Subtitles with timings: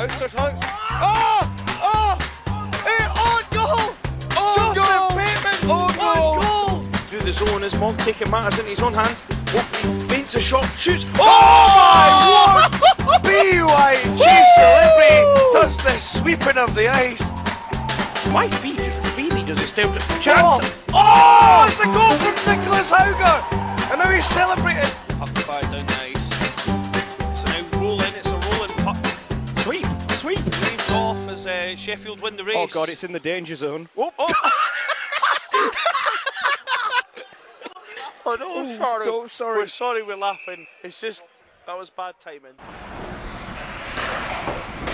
[0.00, 0.54] Outstretched out.
[0.64, 1.44] Oh!
[1.84, 2.16] Oh!
[2.88, 3.92] Hey, on goal!
[4.32, 5.10] Oh, Joseph goal!
[5.12, 5.58] Bateman!
[5.68, 6.40] Oh, on goal!
[6.40, 6.84] goal!
[7.10, 9.20] Through the zone as Monk taking matters into his own hands.
[9.52, 11.04] Hopefully feints a shot, shoots.
[11.16, 12.70] Oh, oh my
[13.12, 13.22] word!
[13.28, 14.24] BYG
[14.54, 15.20] celebrity
[15.52, 17.30] does the sweeping of the ice.
[18.32, 20.84] My feet is speedy, does it still Oh, chance?
[20.94, 23.92] oh, it's a goal from Nicholas Hauger!
[23.92, 24.88] And now he's celebrating.
[31.46, 32.56] As uh, Sheffield win the race.
[32.56, 33.88] Oh god, it's in the danger zone.
[33.96, 34.26] Oh, oh
[38.26, 39.06] no, Oh, sorry.
[39.06, 39.58] no, sorry.
[39.58, 40.66] We're sorry we're laughing.
[40.82, 41.24] It's just,
[41.66, 42.52] that was bad timing.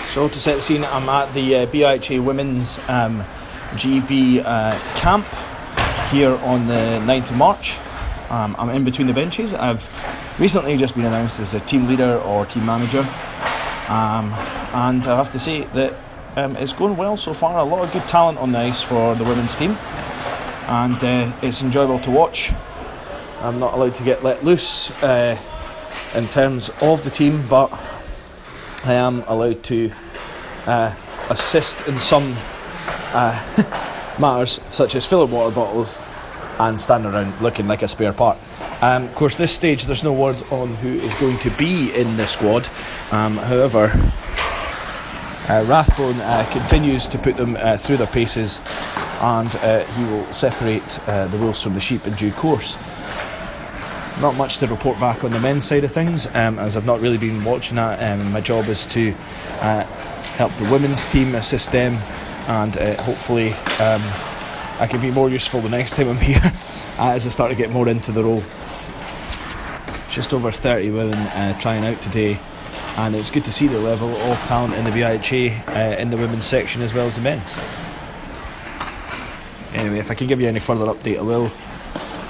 [0.06, 3.24] So to set the scene, I'm at the uh, BIHA Women's um,
[3.74, 5.26] GB uh, camp
[6.10, 7.76] here on the 9th of March.
[8.30, 9.52] Um, I'm in between the benches.
[9.52, 9.86] I've
[10.40, 14.32] recently just been announced as a team leader or team manager, um,
[14.72, 15.94] and I have to say that
[16.36, 17.58] um, it's going well so far.
[17.58, 19.78] A lot of good talent on the ice for the women's team,
[20.68, 22.52] and uh, it's enjoyable to watch.
[23.40, 25.36] I'm not allowed to get let loose uh,
[26.14, 27.72] in terms of the team, but
[28.84, 29.90] I am allowed to
[30.66, 30.94] uh,
[31.30, 32.36] assist in some
[33.12, 33.42] uh,
[34.18, 36.02] matters, such as filling water bottles
[36.58, 38.36] and standing around looking like a spare part.
[38.82, 42.16] Um, of course, this stage there's no word on who is going to be in
[42.16, 42.68] the squad.
[43.10, 43.92] Um, however,
[45.48, 48.60] uh, Rathbone uh, continues to put them uh, through their paces,
[49.20, 52.76] and uh, he will separate uh, the wolves from the sheep in due course.
[54.20, 57.00] Not much to report back on the men's side of things, um, as I've not
[57.00, 58.02] really been watching that.
[58.02, 59.12] Um, my job is to
[59.60, 59.84] uh,
[60.36, 61.94] help the women's team, assist them,
[62.48, 64.02] and hopefully um,
[64.80, 66.52] I can be more useful the next time I'm here
[66.98, 68.42] as I start to get more into the role.
[70.08, 72.40] Just over 30 women trying out today,
[72.96, 76.16] and it's good to see the level of talent in the BIHA uh, in the
[76.16, 77.56] women's section as well as the men's.
[79.74, 81.52] Anyway, if I can give you any further update, I will.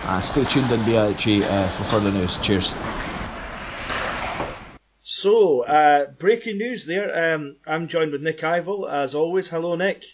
[0.02, 2.36] Uh, stay tuned in BIHA uh, for further news.
[2.38, 2.74] Cheers.
[5.02, 7.34] So, uh, breaking news there.
[7.34, 9.48] Um, I'm joined with Nick Ivel, as always.
[9.48, 10.04] Hello, Nick.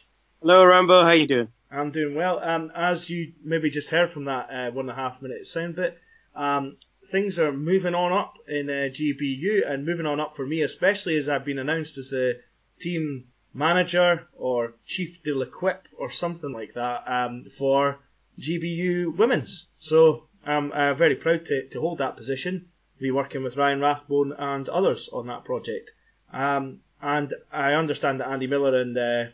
[0.41, 1.03] Hello, Rambo.
[1.03, 1.49] How you doing?
[1.71, 2.39] I'm doing well.
[2.39, 5.77] Um, as you maybe just heard from that uh, one and a half minute sound
[5.77, 5.99] bit,
[6.35, 6.77] um,
[7.13, 11.17] things are moving on up in uh, GBU and moving on up for me, especially
[11.17, 12.35] as I've been announced as a
[12.81, 18.01] team manager or chief de l'equipe or something like that um, for
[18.41, 19.69] GBU Women's.
[19.79, 22.69] So I'm uh, very proud to, to hold that position,
[22.99, 25.91] be working with Ryan Rathbone and others on that project.
[26.33, 29.25] Um, and I understand that Andy Miller and uh,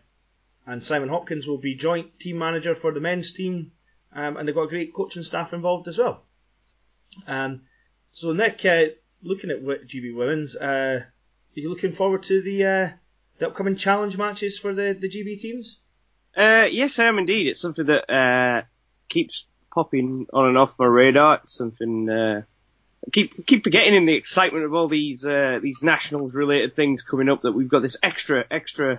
[0.66, 3.72] and Simon Hopkins will be joint team manager for the men's team,
[4.12, 6.24] um, and they've got a great coaching staff involved as well.
[7.26, 7.62] Um,
[8.18, 8.86] so Nick, uh,
[9.22, 11.12] looking at GB Women's, uh, are
[11.54, 12.88] you looking forward to the uh,
[13.38, 15.78] the upcoming challenge matches for the, the GB teams?
[16.36, 17.46] Uh, yes, I am indeed.
[17.46, 18.62] It's something that uh,
[19.08, 21.36] keeps popping on and off my radar.
[21.36, 22.42] It's something uh,
[23.06, 27.02] I keep keep forgetting in the excitement of all these uh, these nationals related things
[27.02, 28.98] coming up that we've got this extra extra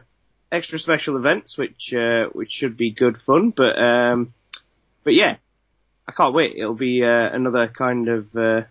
[0.50, 3.50] extra special events which uh, which should be good fun.
[3.50, 4.34] But um,
[5.04, 5.36] but yeah,
[6.08, 6.56] I can't wait.
[6.56, 8.62] It'll be uh, another kind of uh,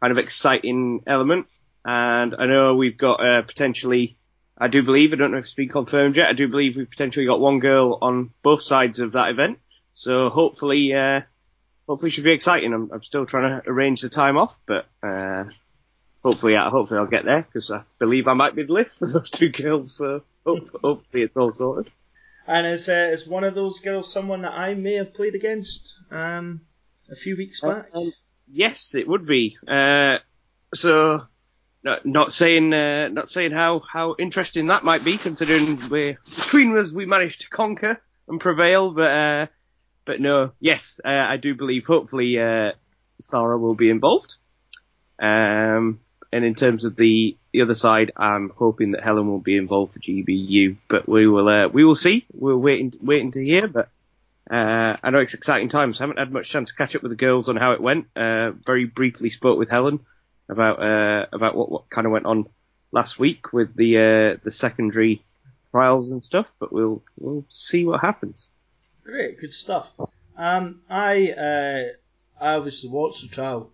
[0.00, 1.46] kind of exciting element.
[1.84, 4.16] And I know we've got uh, potentially,
[4.58, 6.90] I do believe, I don't know if it's been confirmed yet, I do believe we've
[6.90, 9.58] potentially got one girl on both sides of that event.
[9.94, 11.20] So hopefully, uh,
[11.88, 12.72] hopefully it should be exciting.
[12.72, 15.44] I'm, I'm still trying to arrange the time off, but, uh,
[16.24, 19.06] hopefully, yeah, hopefully I'll get there because I believe I might be the lift for
[19.12, 19.96] those two girls.
[19.96, 21.92] So hope, hopefully it's all sorted.
[22.48, 25.96] And is uh, is one of those girls someone that I may have played against
[26.10, 26.60] um,
[27.10, 27.88] a few weeks back?
[27.92, 28.12] Um,
[28.50, 29.56] yes, it would be.
[29.66, 30.18] Uh,
[30.74, 31.22] so,
[31.84, 36.76] no, not saying, uh, not saying how, how interesting that might be, considering we between
[36.76, 39.46] us we managed to conquer and prevail, but, uh,
[40.04, 42.72] but no, yes, uh, I do believe hopefully, uh,
[43.20, 44.36] Sarah will be involved.
[45.18, 46.00] Um,
[46.32, 49.94] and in terms of the, the other side, I'm hoping that Helen will be involved
[49.94, 52.26] for GBU, but we will, uh, we will see.
[52.32, 53.88] We're waiting, waiting to hear, but,
[54.50, 56.00] uh, I know it's exciting times.
[56.00, 58.06] I haven't had much chance to catch up with the girls on how it went.
[58.16, 60.00] Uh, very briefly spoke with Helen
[60.48, 62.46] about, uh, about what, what kind of went on
[62.92, 65.24] last week with the, uh, the secondary
[65.70, 68.46] trials and stuff, but we'll, we'll see what happens.
[69.04, 69.92] Great, good stuff.
[70.36, 71.84] Um, I uh,
[72.44, 73.70] I obviously watched the trial,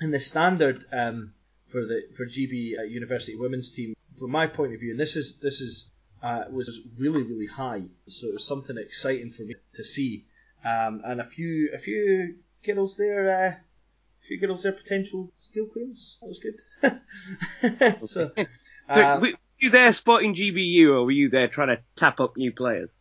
[0.00, 1.34] and the standard um,
[1.66, 5.14] for the for GB uh, University women's team, from my point of view, and this
[5.14, 5.91] is this is
[6.22, 7.82] uh, was really really high.
[8.08, 10.24] So it was something exciting for me to see,
[10.64, 15.66] um, and a few a few girls there, uh, a few girls there, potential steel
[15.66, 16.18] queens.
[16.20, 18.00] That was good.
[18.06, 18.30] so.
[18.92, 22.36] So uh, we, you there spotting GBU, or were you there trying to tap up
[22.36, 22.94] new players?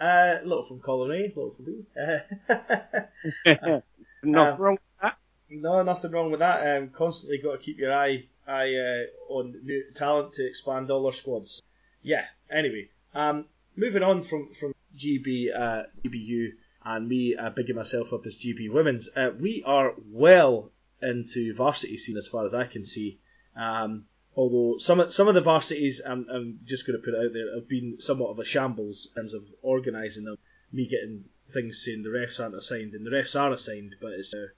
[0.00, 1.84] Uh, a little from column A, a little from B.
[2.00, 3.80] Uh,
[4.22, 5.16] Not Um, wrong with that.
[5.50, 6.76] no, nothing wrong with that.
[6.78, 11.04] Um, constantly got to keep your eye eye uh, on new talent to expand all
[11.04, 11.62] our squads.
[12.04, 12.26] Yeah.
[12.50, 16.52] Anyway, um, moving on from from GB uh, GBU
[16.84, 20.70] and me uh, bigging myself up as GB Women's, uh, we are well
[21.00, 23.18] into varsity scene as far as I can see.
[23.56, 24.04] Um,
[24.36, 27.32] although some of, some of the varsities, I'm, I'm just going to put it out
[27.32, 30.36] there, have been somewhat of a shambles in terms of organising them.
[30.72, 34.34] Me getting things saying the refs aren't assigned, and the refs are assigned, but it's
[34.34, 34.48] a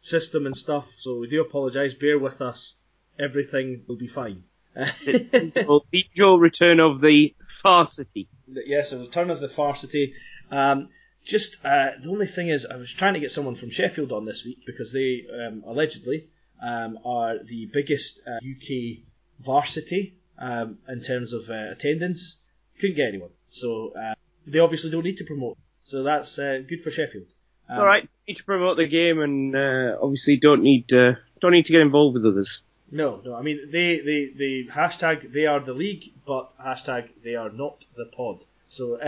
[0.00, 0.92] system and stuff.
[0.98, 1.94] So we do apologise.
[1.94, 2.76] Bear with us.
[3.18, 4.44] Everything will be fine.
[4.74, 7.34] The usual return of the
[7.64, 8.28] Farsity.
[8.46, 10.14] yes, a return of the Farsity.
[10.50, 10.88] Um,
[11.24, 14.24] just uh, the only thing is, I was trying to get someone from Sheffield on
[14.24, 16.28] this week because they um, allegedly
[16.62, 19.04] um, are the biggest uh, UK
[19.40, 22.38] varsity um, in terms of uh, attendance.
[22.80, 24.14] Couldn't get anyone, so uh,
[24.46, 25.58] they obviously don't need to promote.
[25.84, 27.26] So that's uh, good for Sheffield.
[27.68, 31.52] Um, All right, need to promote the game, and uh, obviously don't need uh, don't
[31.52, 32.62] need to get involved with others.
[32.90, 33.34] No, no.
[33.34, 37.84] I mean, they, they, they hashtag they are the league, but hashtag they are not
[37.96, 38.44] the pod.
[38.68, 39.00] So,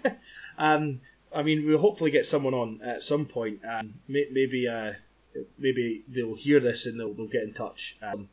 [0.58, 1.00] um,
[1.34, 3.60] I mean, we'll hopefully get someone on at some point.
[3.68, 4.94] Um, may, maybe, uh,
[5.58, 7.96] maybe they'll hear this and they'll, they'll get in touch.
[8.02, 8.28] Um,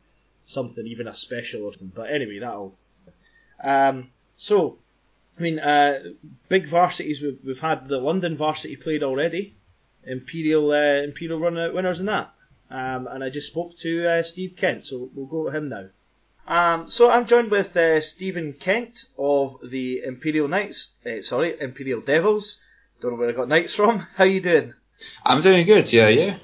[0.46, 1.92] something, even a special or something.
[1.94, 2.74] But anyway, that'll.
[3.62, 4.78] Um, so,
[5.38, 6.12] I mean, uh,
[6.48, 7.22] big varsities.
[7.22, 9.54] We've, we've had the London varsity played already.
[10.04, 12.32] Imperial, uh, Imperial run winners in that.
[12.70, 15.86] Um, and I just spoke to uh, Steve Kent, so we'll go to him now.
[16.46, 22.00] Um, so I'm joined with uh, Stephen Kent of the Imperial Knights, uh, sorry, Imperial
[22.00, 22.60] Devils.
[23.00, 23.98] Don't know where I got Knights from.
[24.16, 24.74] How you doing?
[25.24, 26.36] I'm doing good, yeah, yeah.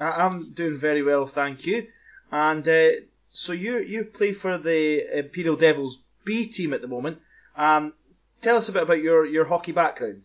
[0.00, 1.86] I- I'm doing very well, thank you.
[2.30, 2.90] And uh,
[3.30, 7.18] so you you play for the Imperial Devils B team at the moment.
[7.56, 7.92] Um,
[8.40, 10.22] tell us a bit about your, your hockey background.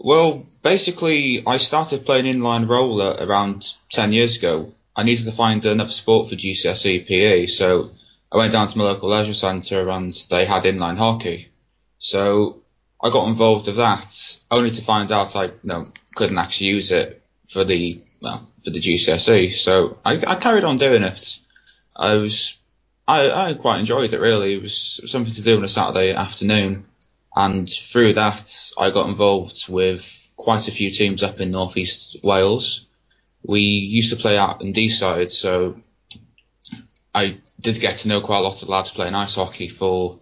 [0.00, 4.72] Well, basically, I started playing inline roller around 10 years ago.
[4.98, 7.92] I needed to find another sport for GCSE PE, so
[8.32, 11.52] I went down to my local leisure centre and they had inline hockey.
[11.98, 12.62] So
[13.00, 15.86] I got involved with that, only to find out I you know,
[16.16, 19.54] couldn't actually use it for the well for the GCSE.
[19.54, 21.38] So I, I carried on doing it.
[21.96, 22.58] I was
[23.06, 24.54] I, I quite enjoyed it really.
[24.54, 26.86] It was something to do on a Saturday afternoon,
[27.36, 32.87] and through that I got involved with quite a few teams up in northeast Wales.
[33.42, 35.76] We used to play out in Deeside, so
[37.14, 40.18] I did get to know quite a lot of lads playing ice hockey for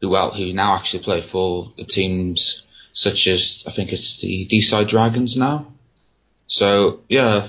[0.00, 4.46] who well who now actually play for the teams such as I think it's the
[4.46, 5.66] Deeside Dragons now.
[6.46, 7.46] So yeah,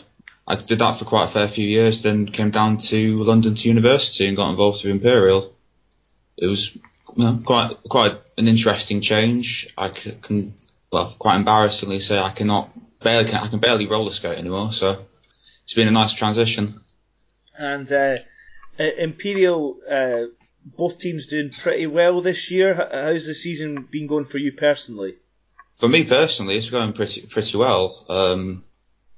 [0.47, 2.03] I did that for quite a fair few years.
[2.03, 5.51] Then came down to London to university and got involved with Imperial.
[6.38, 9.73] It was you know, quite quite an interesting change.
[9.77, 10.53] I can
[10.91, 12.71] well quite embarrassingly say I cannot
[13.01, 14.73] barely I can barely roller skate anymore.
[14.73, 14.97] So
[15.63, 16.73] it's been a nice transition.
[17.57, 18.17] And uh,
[18.77, 20.23] Imperial, uh,
[20.65, 22.73] both teams doing pretty well this year.
[22.91, 25.15] How's the season been going for you personally?
[25.79, 28.05] For me personally, it's going pretty pretty well.
[28.09, 28.63] Um,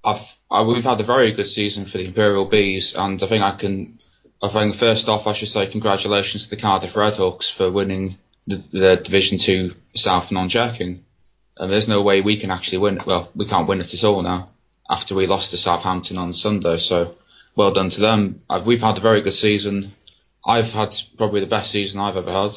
[0.04, 3.44] I've I, we've had a very good season for the Imperial Bees, and I think
[3.44, 4.00] I can.
[4.42, 8.68] I think first off, I should say congratulations to the Cardiff Redhawks for winning the,
[8.74, 11.06] the Division Two South non-checking.
[11.56, 13.00] And there's no way we can actually win.
[13.06, 14.50] Well, we can't win it at all now
[14.94, 16.78] after we lost to Southampton on Sunday.
[16.78, 17.12] So
[17.56, 18.40] well done to them.
[18.50, 19.92] Uh, We've had a very good season.
[20.46, 22.54] I've had probably the best season I've ever had.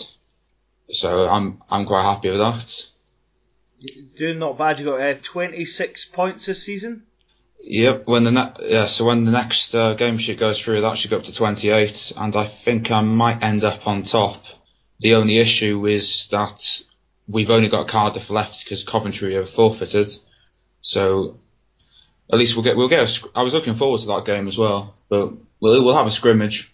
[0.90, 2.86] So I'm I'm quite happy with that.
[4.16, 4.78] Doing not bad.
[4.78, 7.04] You got uh, 26 points this season.
[7.60, 8.06] Yep.
[8.06, 11.10] When the ne- yeah, so when the next uh, game sheet goes through, that should
[11.10, 14.42] go up to 28, and I think I might end up on top.
[15.00, 16.60] The only issue is that
[17.28, 20.08] we've only got Cardiff left because Coventry have forfeited.
[20.80, 21.34] So
[22.32, 23.08] at least we'll get we'll get.
[23.08, 26.10] A, I was looking forward to that game as well, but we'll we'll have a
[26.10, 26.72] scrimmage.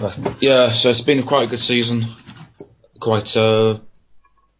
[0.00, 2.04] But, yeah, so it's been quite a good season,
[3.00, 3.80] quite a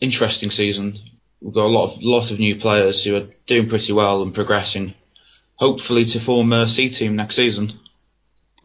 [0.01, 0.95] interesting season.
[1.41, 4.35] We've got a lot of lot of new players who are doing pretty well and
[4.35, 4.95] progressing.
[5.57, 7.69] Hopefully to form a C team next season.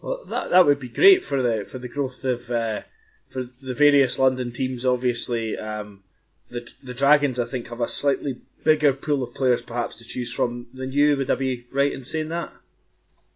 [0.02, 2.82] Well, that that would be great for the for the growth of uh,
[3.28, 4.86] for the various London teams.
[4.86, 6.04] Obviously, um,
[6.50, 10.32] the the Dragons I think have a slightly bigger pool of players perhaps to choose
[10.34, 11.18] from than you.
[11.18, 12.52] Would I be right in saying that?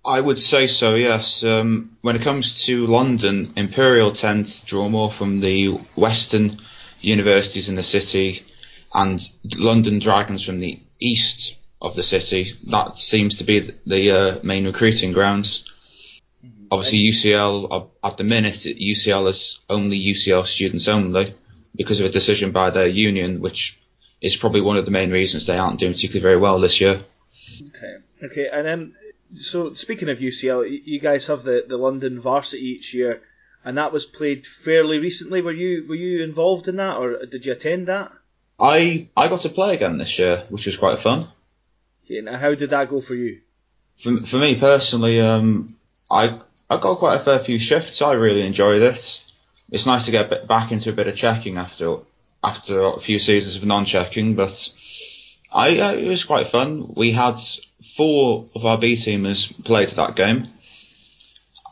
[0.05, 1.43] I would say so, yes.
[1.43, 6.57] Um, when it comes to London, Imperial tend to draw more from the Western
[7.01, 8.43] universities in the city,
[8.93, 9.19] and
[9.57, 12.51] London Dragons from the east of the city.
[12.71, 15.65] That seems to be the, the uh, main recruiting grounds.
[16.71, 21.33] Obviously, UCL uh, at the minute, UCL is only UCL students only
[21.75, 23.79] because of a decision by their union, which
[24.21, 26.99] is probably one of the main reasons they aren't doing particularly very well this year.
[27.75, 27.95] Okay.
[28.23, 28.49] Okay.
[28.51, 28.95] And then,
[29.35, 33.21] so speaking of UCL, you guys have the, the London Varsity each year,
[33.63, 35.41] and that was played fairly recently.
[35.41, 38.11] Were you were you involved in that, or did you attend that?
[38.59, 41.27] I I got to play again this year, which was quite fun.
[42.05, 43.41] Yeah, now how did that go for you?
[43.99, 45.67] For, for me personally, um,
[46.09, 48.01] I I got quite a fair few shifts.
[48.01, 49.23] I really enjoyed it.
[49.69, 51.97] It's nice to get back into a bit of checking after
[52.43, 54.69] after a few seasons of non-checking, but
[55.51, 56.93] I uh, it was quite fun.
[56.95, 57.35] We had
[57.95, 60.43] four of our B teamers play to that game,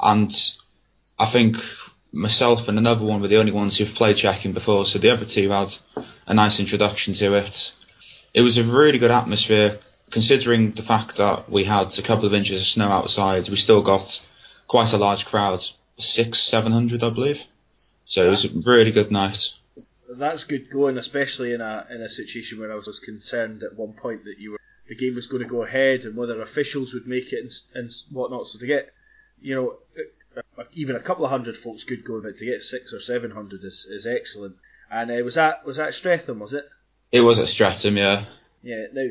[0.02, 0.32] and
[1.20, 1.58] I think
[2.12, 5.26] myself and another one were the only ones who've played checking before, so the other
[5.26, 5.76] two had
[6.28, 7.74] a nice introduction to it.
[8.34, 9.80] It was a really good atmosphere,
[10.12, 13.50] considering the fact that we had a couple of inches of snow outside.
[13.50, 14.28] We still got
[14.68, 15.64] quite a large crowd,
[15.98, 17.44] six, seven hundred, I believe.
[18.06, 19.54] So it was a really good night.
[20.10, 23.94] That's good going, especially in a in a situation where I was concerned at one
[23.94, 27.08] point that you were the game was going to go ahead and whether officials would
[27.08, 28.48] make it and, and whatnot.
[28.48, 28.94] So to get,
[29.42, 29.78] you know,
[30.74, 33.64] even a couple of hundred folks good going, but to get six or seven hundred
[33.64, 34.56] is, is excellent.
[34.92, 36.40] And uh, was that was that Streatham?
[36.40, 36.66] Was it?
[37.12, 38.26] It was at Streatham, yeah.
[38.62, 38.86] Yeah.
[38.94, 39.10] Now,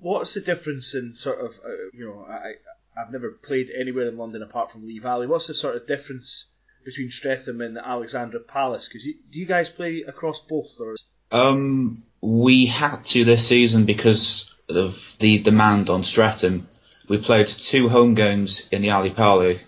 [0.00, 2.54] what's the difference in sort of uh, you know I
[2.96, 5.26] I've never played anywhere in London apart from Lee Valley.
[5.26, 6.50] What's the sort of difference
[6.86, 8.88] between Streatham and Alexandra Palace?
[8.88, 10.70] Because do you guys play across both?
[10.80, 10.94] Or?
[11.30, 16.68] Um, we had to this season because of the demand on Streatham.
[17.08, 19.60] We played two home games in the Ali Pali,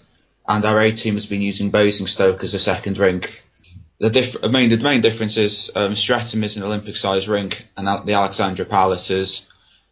[0.46, 3.44] and our A team has been using Basingstoke as a second rink.
[3.98, 7.87] The, diff- I mean, the main difference is um, Streatham is an Olympic-sized rink, and
[8.06, 9.50] the Alexandra Palace is,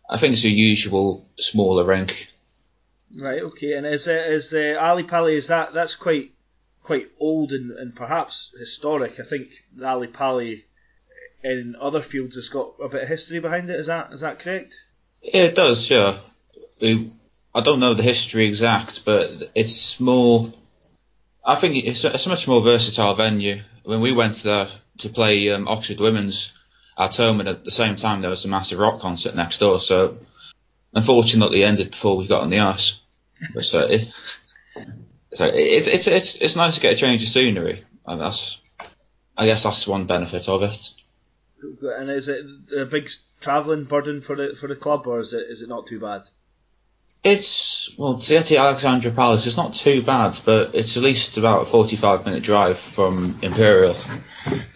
[0.08, 2.28] I think, it's a usual smaller rink.
[3.20, 3.42] Right.
[3.42, 3.72] Okay.
[3.72, 6.32] And is uh, is uh, Ali Pali is that that's quite
[6.86, 9.18] quite old and, and perhaps historic.
[9.18, 9.48] I think
[9.84, 10.64] Ali Pali
[11.42, 13.80] in other fields has got a bit of history behind it.
[13.80, 14.70] Is that is that correct?
[15.20, 15.90] Yeah, it does.
[15.90, 16.16] Yeah.
[16.80, 20.52] I don't know the history exact, but it's more.
[21.44, 23.56] I think it's a, it's a much more versatile venue.
[23.82, 26.52] When we went there to play um, Oxford Women's
[26.96, 29.80] at home, and at the same time there was a massive rock concert next door,
[29.80, 30.18] so
[30.94, 33.00] unfortunately ended before we got on the ice.
[33.60, 34.08] so, it,
[35.36, 38.58] so it's it's it's it's nice to get a change of scenery, and that's
[39.36, 40.78] I guess that's one benefit of it.
[41.82, 45.46] And is it a big travelling burden for the for the club, or is it
[45.50, 46.22] is it not too bad?
[47.22, 51.36] It's well, to get to Alexandra Palace, it's not too bad, but it's at least
[51.36, 53.94] about a forty-five minute drive from Imperial.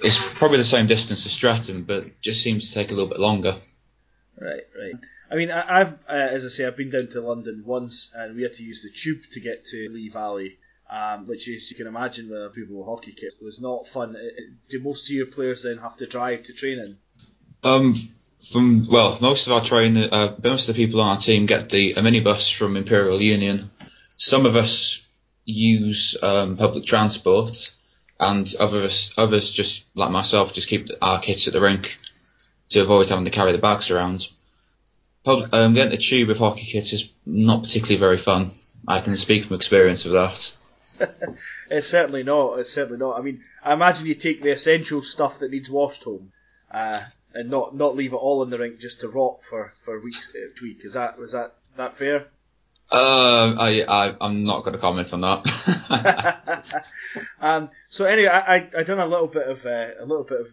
[0.04, 3.20] It's probably the same distance as Streatham, but just seems to take a little bit
[3.20, 3.54] longer.
[4.38, 4.94] Right, right.
[5.30, 8.34] I mean, I, have uh, as I say, I've been down to London once, and
[8.34, 10.58] we had to use the tube to get to Lee Valley,
[10.90, 14.16] um, which, as you can imagine, with people with hockey kit, was not fun.
[14.68, 16.96] Do most of your players then have to drive to training?
[17.62, 17.94] Um,
[18.52, 21.70] from well, most of our train, uh, most of the people on our team get
[21.70, 23.70] the a minibus from Imperial Union.
[24.16, 27.72] Some of us use um, public transport,
[28.18, 31.96] and others others just like myself just keep our kits at the rink
[32.70, 34.26] to avoid having to carry the bags around.
[35.24, 38.52] Pub, um, getting a tube with hockey kits is not particularly very fun.
[38.88, 40.56] I can speak from experience of that.
[41.70, 42.58] it's certainly not.
[42.58, 43.18] It's certainly not.
[43.18, 46.32] I mean, I imagine you take the essential stuff that needs washed home,
[46.70, 47.00] uh,
[47.34, 50.32] and not not leave it all in the rink just to rot for for weeks
[50.34, 50.84] uh, week.
[50.84, 52.28] Is that was that that fair?
[52.90, 56.84] Uh, I, I I'm not going to comment on that.
[57.40, 60.40] um, so anyway, I, I I done a little bit of uh, a little bit
[60.40, 60.46] of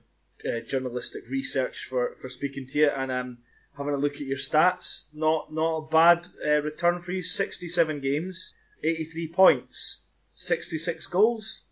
[0.46, 3.38] uh, journalistic research for for speaking to you, and um,
[3.78, 7.22] having a look at your stats, not not a bad uh, return for you.
[7.22, 8.54] Sixty-seven games,
[8.84, 10.00] eighty-three points,
[10.34, 11.64] sixty-six goals.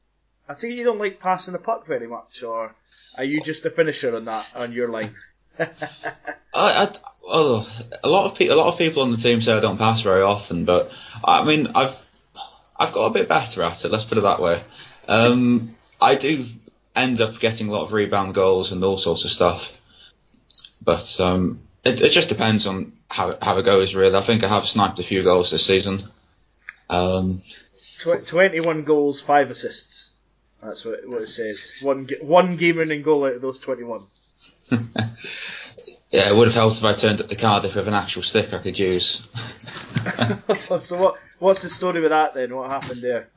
[0.48, 2.76] I think you don't like passing the puck very much, or
[3.18, 5.16] are you just a finisher on that on your line?
[5.60, 5.66] I,
[6.54, 6.92] I,
[7.24, 7.68] oh,
[8.04, 10.02] a lot of pe- a lot of people on the team say I don't pass
[10.02, 10.92] very often, but
[11.24, 11.96] I mean I've
[12.78, 13.92] I've got a bit better at it.
[13.92, 14.62] Let's put it that way.
[15.08, 16.46] Um, I do
[16.96, 19.80] end up getting a lot of rebound goals and all sorts of stuff,
[20.84, 23.96] but um, it, it just depends on how how it goes.
[23.96, 26.04] Really, I think I have sniped a few goals this season.
[26.90, 27.42] Um,
[28.00, 30.12] Tw- Twenty-one goals, five assists.
[30.62, 31.76] That's what, what it says.
[31.82, 34.02] One one game winning goal out of those twenty-one.
[36.12, 38.54] yeah, it would have helped if I turned up the Cardiff with an actual stick
[38.54, 39.28] I could use.
[40.80, 42.56] so what what's the story with that then?
[42.56, 43.30] What happened there?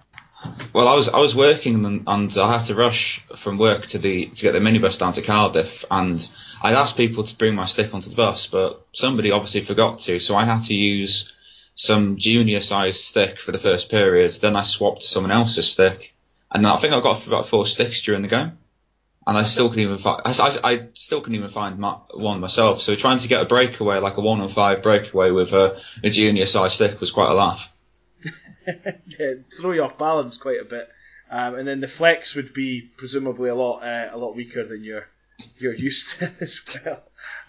[0.72, 3.98] Well, I was I was working and, and I had to rush from work to
[3.98, 6.28] the to get the minibus down to Cardiff, and
[6.62, 10.18] I'd asked people to bring my stick onto the bus, but somebody obviously forgot to,
[10.18, 11.32] so I had to use
[11.74, 14.32] some junior sized stick for the first period.
[14.40, 16.14] Then I swapped to someone else's stick,
[16.50, 18.58] and I think I got about four sticks during the game.
[19.26, 20.22] And I still couldn't even find.
[20.24, 22.80] I, I, still couldn't even find my, one myself.
[22.80, 26.08] So trying to get a breakaway, like a one on five breakaway with a, a
[26.08, 27.70] junior sized stick, was quite a laugh.
[28.66, 30.88] yeah, throw you off balance quite a bit.
[31.30, 34.82] Um, and then the flex would be presumably a lot uh, a lot weaker than
[34.82, 35.06] you're
[35.56, 37.02] you're used to as well.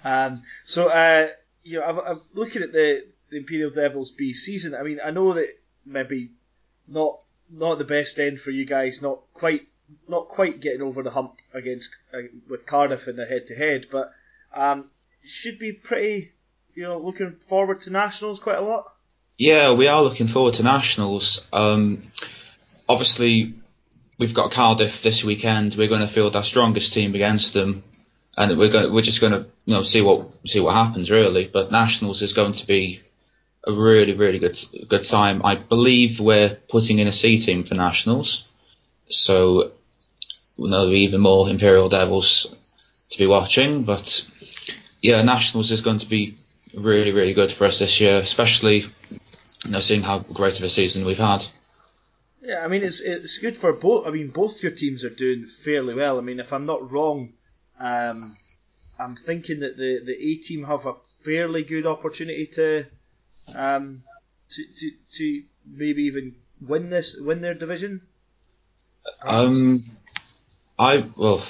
[0.03, 1.29] Um, so uh,
[1.63, 4.75] you know, I'm, I'm looking at the, the Imperial Devils B season.
[4.75, 5.48] I mean, I know that
[5.86, 6.31] maybe
[6.88, 9.67] not not the best end for you guys, not quite
[10.08, 13.88] not quite getting over the hump against uh, with Cardiff in the head to head,
[13.91, 14.12] but
[14.53, 14.89] um,
[15.24, 16.31] should be pretty
[16.75, 18.93] you know looking forward to nationals quite a lot.
[19.38, 21.48] Yeah, we are looking forward to nationals.
[21.53, 22.01] Um,
[22.89, 23.53] obviously,
[24.20, 25.76] we've got Cardiff this weekend.
[25.76, 27.84] We're going to field our strongest team against them,
[28.38, 31.50] and we're going we're just going to you know see what see what happens really.
[31.52, 33.02] But nationals is going to be
[33.66, 35.42] a really really good good time.
[35.44, 38.54] I believe we're putting in a C team for nationals,
[39.08, 39.72] so
[40.58, 42.56] there'll be even more Imperial Devils
[43.10, 43.84] to be watching.
[43.84, 44.30] But
[45.02, 46.36] yeah, nationals is going to be
[46.78, 48.84] really really good for us this year, especially
[49.66, 51.46] you know seeing how great of a season we've had.
[52.50, 54.08] Yeah, I mean it's it's good for both.
[54.08, 56.18] I mean both your teams are doing fairly well.
[56.18, 57.34] I mean if I'm not wrong,
[57.79, 58.34] um,
[59.00, 62.88] I'm thinking that the the A team have a fairly good opportunity to,
[63.56, 64.01] um,
[64.50, 68.01] to, to, to maybe even win this win their division.
[69.24, 69.77] Um,
[70.79, 71.44] I well,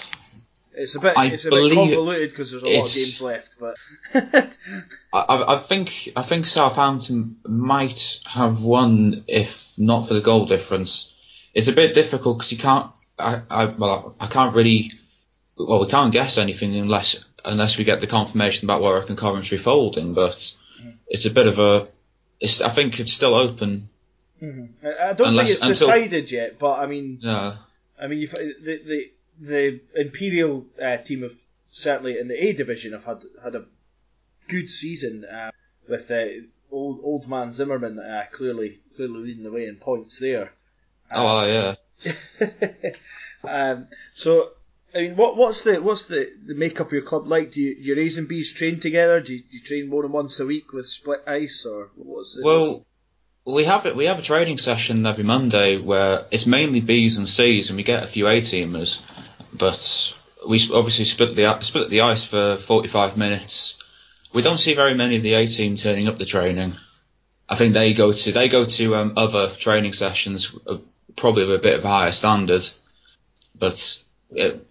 [0.79, 3.55] It's a bit I it's a bit convoluted because there's a lot of games left,
[3.59, 3.75] but
[5.13, 11.13] I, I think I think Southampton might have won if not for the goal difference.
[11.53, 12.89] It's a bit difficult because you can't.
[13.17, 14.91] I, I well I can't really.
[15.57, 19.57] Well, we can't guess anything unless unless we get the confirmation about Warwick and Coventry
[19.57, 20.13] folding.
[20.13, 20.91] But mm-hmm.
[21.07, 21.89] it's a bit of a.
[22.39, 23.89] It's, I think it's still open.
[24.41, 24.87] Mm-hmm.
[24.87, 26.57] I I don't Unless- think it's until- decided yet.
[26.57, 27.57] But I mean, Yeah.
[28.01, 31.35] I mean, the the the Imperial uh, team have
[31.69, 33.65] certainly in the A division have had had a
[34.47, 35.51] good season uh,
[35.87, 36.25] with uh,
[36.71, 40.53] old old man Zimmerman uh, clearly clearly leading the way in points there.
[41.11, 41.75] Oh yeah.
[43.43, 44.49] Um, so.
[44.93, 47.51] I mean, what what's the what's the, the makeup of your club like?
[47.51, 49.21] Do you, your A's and B's train together?
[49.21, 52.35] Do you, do you train more than once a week with split ice, or what's
[52.35, 52.43] it?
[52.43, 52.87] Well,
[53.45, 53.95] we have it.
[53.95, 57.83] We have a training session every Monday where it's mainly B's and C's, and we
[57.83, 59.01] get a few A teamers.
[59.59, 60.13] But
[60.47, 63.77] we obviously split the split the ice for 45 minutes.
[64.33, 66.73] We don't see very many of the A team turning up the training.
[67.47, 70.77] I think they go to they go to um, other training sessions, uh,
[71.15, 72.63] probably with a bit of a higher standard.
[73.57, 74.65] But it,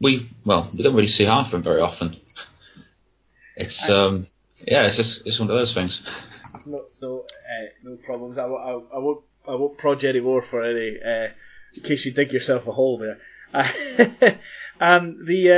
[0.00, 2.16] we well, we don't really see half of them very often.
[3.56, 4.26] It's um
[4.66, 6.02] yeah, it's just it's one of those things.
[6.66, 8.38] no no uh, no problems.
[8.38, 11.28] I, won't- I, I won't I won't prod you anymore for any uh,
[11.74, 13.18] in case you dig yourself a hole there.
[14.80, 15.52] Um, the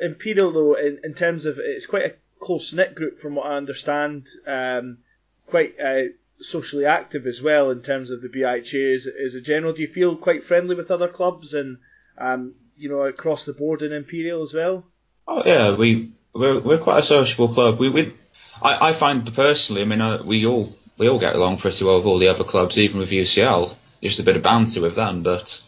[0.00, 3.46] uh, Imperial though, in, in terms of it's quite a close knit group from what
[3.46, 4.26] I understand.
[4.46, 4.98] Um,
[5.46, 6.04] quite uh,
[6.40, 9.72] socially active as well in terms of the BIHA as, as a general.
[9.72, 11.78] Do you feel quite friendly with other clubs and
[12.18, 14.84] um, you know across the board in Imperial as well?
[15.28, 17.78] Oh yeah, we we're, we're quite a sociable club.
[17.78, 18.12] We, we
[18.60, 22.06] I, I find personally, I mean, we all we all get along pretty well with
[22.06, 23.74] all the other clubs, even with UCL.
[24.02, 25.62] Just a bit of banter with them, but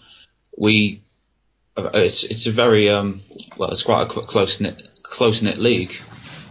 [0.58, 1.02] we
[1.76, 3.20] it's it's a very um
[3.56, 5.94] well, it's quite a close knit close knit league.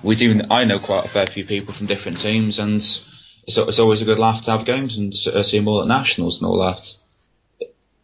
[0.04, 3.80] We do I know quite a fair few people from different teams, and it's, it's
[3.80, 6.48] always a good laugh to have games and uh, see them all at nationals and
[6.48, 6.94] all that.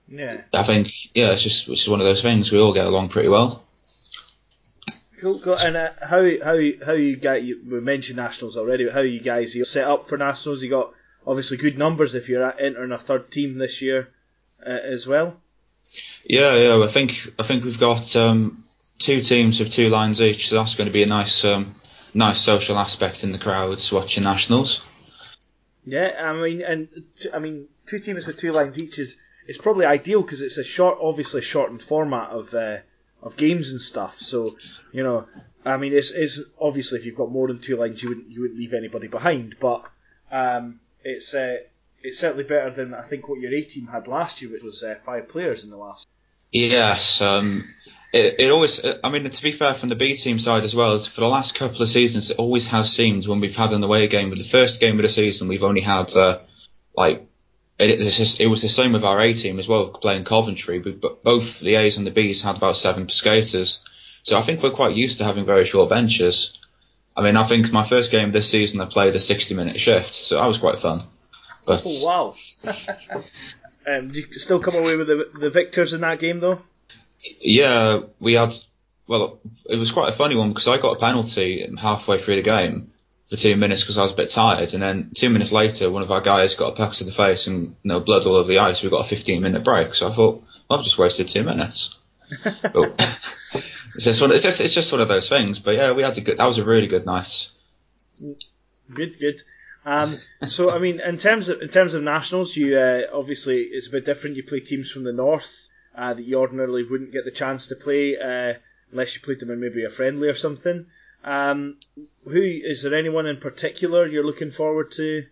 [0.07, 0.41] Yeah.
[0.53, 2.51] I think yeah, it's just it's just one of those things.
[2.51, 3.63] We all get along pretty well.
[5.19, 5.57] Cool, cool.
[5.57, 9.21] And uh, how how how you got you we mentioned nationals already, but how you
[9.21, 10.63] guys you set up for nationals?
[10.63, 10.93] You got
[11.25, 14.09] obviously good numbers if you're entering a third team this year
[14.65, 15.39] uh, as well.
[16.25, 16.83] Yeah, yeah.
[16.83, 18.63] I think I think we've got um,
[18.99, 21.75] two teams with two lines each, so that's going to be a nice um,
[22.13, 24.89] nice social aspect in the crowds watching nationals.
[25.85, 26.87] Yeah, I mean, and
[27.19, 30.57] t- I mean, two teams with two lines each is is probably ideal because it's
[30.57, 32.77] a short, obviously shortened format of uh,
[33.21, 34.17] of games and stuff.
[34.17, 34.55] So
[34.91, 35.27] you know,
[35.65, 38.41] I mean, it's, it's obviously if you've got more than two lines, you wouldn't you
[38.41, 39.55] wouldn't leave anybody behind.
[39.59, 39.85] But
[40.31, 41.57] um, it's uh,
[42.03, 44.83] it's certainly better than I think what your A team had last year, which was
[44.83, 46.07] uh, five players in the last.
[46.51, 47.73] Yes, um,
[48.13, 48.85] it, it always.
[49.03, 51.55] I mean, to be fair, from the B team side as well, for the last
[51.55, 54.29] couple of seasons, it always has seemed when we've had an away game.
[54.29, 56.39] With the first game of the season, we've only had uh,
[56.95, 57.25] like
[57.79, 60.79] it, it's just, it was the same with our A team as well, playing Coventry.
[60.79, 63.85] We, but both the A's and the B's had about seven skaters,
[64.23, 66.59] so I think we're quite used to having very short benches.
[67.15, 70.13] I mean, I think my first game this season I played a 60 minute shift,
[70.13, 71.03] so that was quite fun.
[71.65, 72.33] But Oh wow!
[73.87, 76.61] um, did you still come away with the, the victors in that game though?
[77.39, 78.51] yeah, we had.
[79.07, 79.39] Well,
[79.69, 82.91] it was quite a funny one because I got a penalty halfway through the game
[83.29, 86.03] for two minutes because I was a bit tired, and then two minutes later, one
[86.03, 88.47] of our guys got a puck to the face and you know, blood all over
[88.47, 88.83] the ice.
[88.83, 91.97] We got a 15 minute break, so I thought well, I've just wasted two minutes.
[92.43, 92.93] but
[93.95, 94.31] it's just one.
[94.31, 95.59] It's just it's just one of those things.
[95.59, 96.37] But yeah, we had a good.
[96.37, 97.49] That was a really good night.
[98.93, 99.41] Good, good.
[99.85, 103.87] Um, so I mean, in terms of in terms of nationals, you uh, obviously it's
[103.87, 104.35] a bit different.
[104.35, 107.75] You play teams from the north uh, that you ordinarily wouldn't get the chance to
[107.75, 108.53] play uh,
[108.91, 110.85] unless you played them in maybe a friendly or something.
[111.23, 111.77] Um,
[112.25, 115.25] who is there anyone in particular you're looking forward to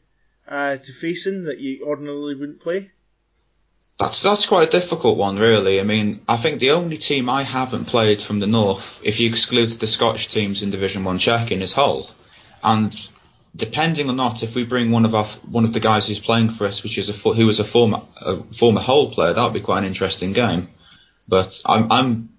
[0.48, 2.92] uh, to facing that you ordinarily wouldn't play?
[4.00, 5.80] That's that's quite a difficult one, really.
[5.80, 9.30] I mean, I think the only team I haven't played from the north, if you
[9.30, 12.10] exclude the Scottish teams in Division One checking, is Hull.
[12.64, 12.94] And
[13.60, 16.52] depending or not, if we bring one of our one of the guys who's playing
[16.52, 19.54] for us, which is a who was a former a former Hull player, that would
[19.54, 20.68] be quite an interesting game.
[21.28, 22.30] But I'm I'm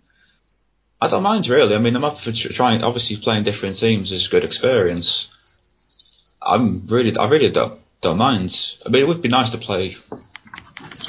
[1.01, 1.75] I don't mind really.
[1.75, 2.83] I mean, I'm up for trying.
[2.83, 5.31] Obviously, playing different teams is a good experience.
[6.43, 8.77] I'm really I really don't don't mind.
[8.85, 9.97] I mean, it would be nice to play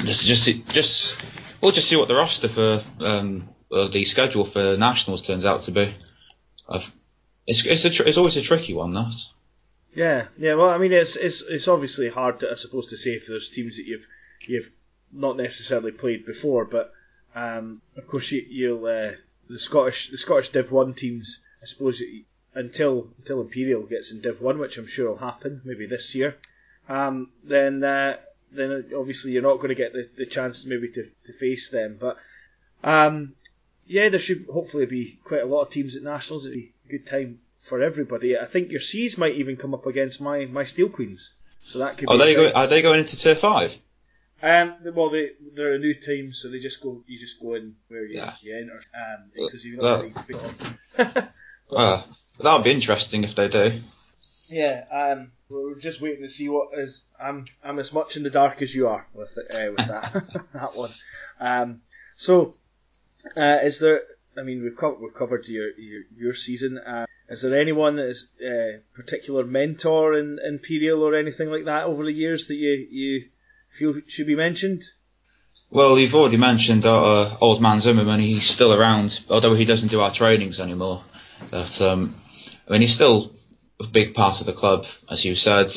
[0.04, 1.16] just just just
[1.60, 5.70] we'll just see what the roster for um the schedule for nationals turns out to
[5.70, 5.92] be.
[6.68, 6.92] I've,
[7.46, 9.14] it's it's a tr- it's always a tricky one that.
[9.94, 10.54] Yeah, yeah.
[10.54, 13.50] Well, I mean, it's it's it's obviously hard, to, I suppose, to say if there's
[13.50, 14.06] teams that you've
[14.46, 14.70] you've
[15.12, 16.92] not necessarily played before, but
[17.34, 19.12] um, of course you, you'll uh,
[19.48, 21.40] the Scottish the Scottish Div One teams.
[21.62, 22.02] I suppose
[22.54, 26.36] until until Imperial gets in Div One, which I'm sure will happen maybe this year,
[26.88, 28.16] um, then uh,
[28.50, 31.98] then obviously you're not going to get the, the chance maybe to, to face them.
[32.00, 32.16] But
[32.82, 33.34] um,
[33.86, 36.46] yeah, there should hopefully be quite a lot of teams at nationals.
[36.46, 38.36] It'd be a good time for everybody.
[38.36, 41.32] I think your C's might even come up against my, my Steel Queens.
[41.64, 43.74] So that could Are be they go, are they going into tier five?
[44.42, 47.04] Um, well, they they're a new team, so they just go.
[47.06, 48.34] You just go in where you, Yeah.
[48.42, 50.02] you enter, um, because you've Well-
[50.98, 51.28] not on.
[51.74, 52.02] Uh,
[52.40, 53.70] that would be interesting if they do.
[54.48, 57.04] Yeah, um, we're just waiting to see what is.
[57.22, 60.74] I'm I'm as much in the dark as you are with uh, with that that
[60.76, 60.92] one.
[61.38, 61.82] Um,
[62.16, 62.52] so,
[63.36, 64.02] uh, is there?
[64.36, 66.78] I mean, we've co- we've covered your your, your season.
[66.78, 71.84] Uh, is there anyone that is a particular mentor in Imperial or anything like that
[71.84, 73.28] over the years that you you
[73.70, 74.82] feel should be mentioned?
[75.70, 78.20] Well, you've already mentioned uh, uh, old man Zimmerman.
[78.20, 81.02] He's still around, although he doesn't do our trainings anymore.
[81.50, 82.14] But um,
[82.68, 83.32] I mean, he's still
[83.80, 85.72] a big part of the club, as you said.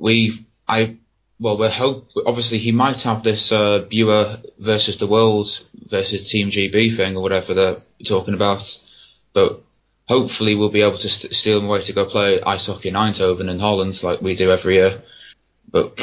[0.00, 0.32] We,
[0.66, 0.96] I,
[1.38, 2.10] well, we're hope.
[2.24, 3.84] Obviously, he might have this uh,
[4.58, 8.64] versus the world versus Team GB thing or whatever they're talking about.
[9.34, 9.62] But
[10.12, 12.94] hopefully, we'll be able to st- steal him away to go play ice hockey in
[12.94, 15.02] Eindhoven in Holland, like we do every year.
[15.70, 15.94] But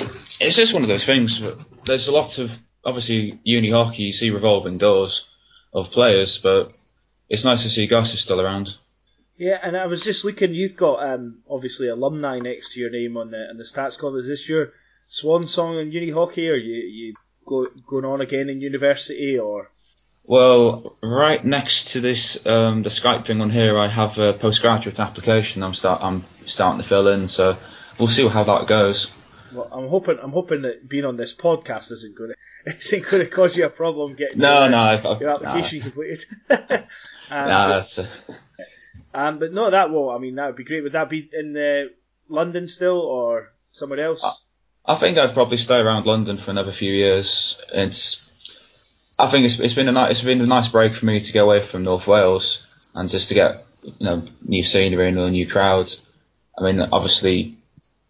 [0.41, 1.39] it's just one of those things.
[1.85, 4.03] There's a lot of obviously uni hockey.
[4.03, 5.29] You see revolving doors
[5.71, 6.73] of players, but
[7.29, 8.75] it's nice to see Gus is still around.
[9.37, 10.55] Yeah, and I was just looking.
[10.55, 14.15] You've got um, obviously alumni next to your name on the on the stats call.
[14.15, 14.73] Is this your
[15.07, 17.13] swan song in uni hockey, or you you
[17.45, 19.69] go, going on again in university, or
[20.29, 24.99] Well, right next to this, um, the Skype thing on here, I have a postgraduate
[24.99, 25.63] application.
[25.63, 27.57] I'm start I'm starting to fill in, so
[27.97, 29.11] we'll see how that goes.
[29.51, 32.29] well, I'm hoping I'm hoping that being on this podcast isn't going
[32.67, 35.81] to isn't going to cause you a problem getting No, your, no, I've, your application
[35.81, 36.23] completed.
[36.51, 36.59] um,
[37.31, 38.07] Nah, that's, uh,
[39.15, 40.11] um, but no, that will.
[40.11, 40.83] I mean, that would be great.
[40.83, 41.89] Would that be in uh,
[42.27, 44.43] London still, or somewhere else?
[44.85, 47.59] I think I'd probably stay around London for another few years.
[47.73, 48.28] It's,
[49.19, 51.33] I think it's, it's been a nice, it's been a nice break for me to
[51.33, 55.29] go away from North Wales and just to get, you know, new scenery and a
[55.29, 55.91] new crowd.
[56.57, 57.57] I mean, obviously,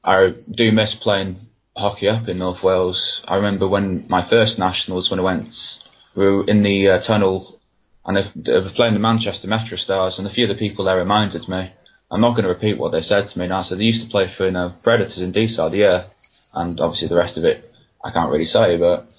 [0.06, 1.38] I do miss playing
[1.76, 3.26] hockey up in North Wales.
[3.28, 7.60] I remember when my first nationals, when I went, we were in the uh, tunnel
[8.06, 10.98] and they were playing the Manchester Metro Stars, and a few of the people there
[10.98, 11.70] reminded me.
[12.12, 13.62] I'm not going to repeat what they said to me now.
[13.62, 16.06] So they used to play for you know, Predators in Deeside, yeah,
[16.54, 17.72] and obviously the rest of it
[18.04, 19.14] I can't really say, but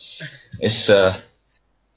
[0.59, 1.17] it's uh,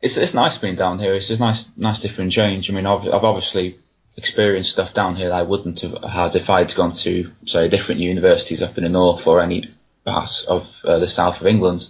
[0.04, 1.16] it's it's nice being down here.
[1.16, 2.70] It's a nice nice different change.
[2.70, 3.76] I mean, I've, I've obviously
[4.18, 8.02] experienced stuff down here that I wouldn't have had if I'd gone to say different
[8.02, 9.64] universities up in the north or any
[10.06, 11.88] parts of uh, the south of England.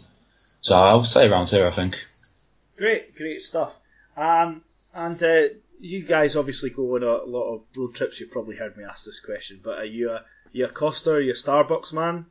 [0.62, 2.00] So I'll stay around here, I think.
[2.78, 3.74] Great, great stuff.
[4.16, 4.62] Um,
[4.94, 5.44] and uh,
[5.80, 8.20] you guys obviously go on a lot of road trips.
[8.20, 11.14] You've probably heard me ask this question, but are you a you a Costa?
[11.14, 12.28] Are you a Starbucks man?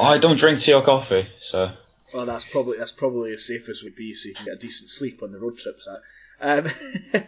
[0.00, 1.72] I don't drink tea or coffee, so
[2.14, 4.58] Well, that's probably that's probably as safe as would be, so you can get a
[4.58, 5.86] decent sleep on the road trips.
[5.86, 6.72] That.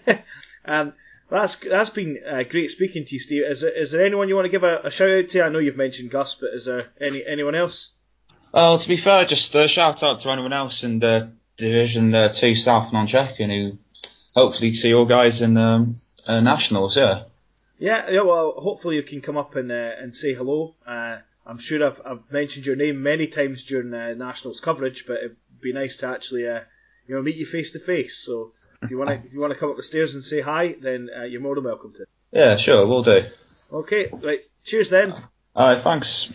[0.07, 0.19] Um,
[0.65, 0.93] um,
[1.31, 3.43] That's that's been uh, great speaking to you, Steve.
[3.47, 5.43] Is, there- is there anyone you want to give a, a shout out to?
[5.45, 7.93] I know you've mentioned Gus, but is there any anyone else?
[8.53, 12.29] Well, to be fair, just uh, shout out to anyone else in the Division uh,
[12.33, 13.77] 2 South non-checking who
[14.35, 17.25] hopefully see all guys in um, uh, Nationals, yeah.
[17.79, 18.23] Yeah, yeah.
[18.23, 20.75] Well, hopefully you can come up and uh, and say hello.
[21.49, 25.19] Uh, I'm sure I've, I've mentioned your name many times during uh, Nationals coverage, but
[25.19, 26.61] it'd be nice to actually uh,
[27.07, 28.19] you know meet you face to face.
[28.19, 30.77] So if you want to you want to come up the stairs and say hi,
[30.81, 32.07] then uh, you're more than welcome to.
[32.33, 33.23] Yeah, sure, we'll do.
[33.73, 34.41] Okay, right.
[34.65, 35.15] Cheers then.
[35.57, 36.33] Alright, thanks.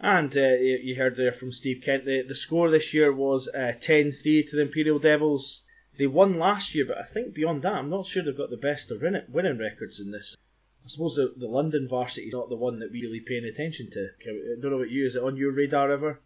[0.00, 2.04] And uh, you you heard there from Steve Kent.
[2.04, 5.62] The, the score this year was uh, 10-3 to the Imperial Devils.
[5.98, 8.56] They won last year, but I think beyond that, I'm not sure they've got the
[8.56, 10.36] best of winning records in this.
[10.84, 13.90] I suppose the, the London varsity is not the one that we're really paying attention
[13.90, 14.08] to.
[14.26, 15.06] I don't know about you.
[15.06, 16.20] Is it on your radar ever?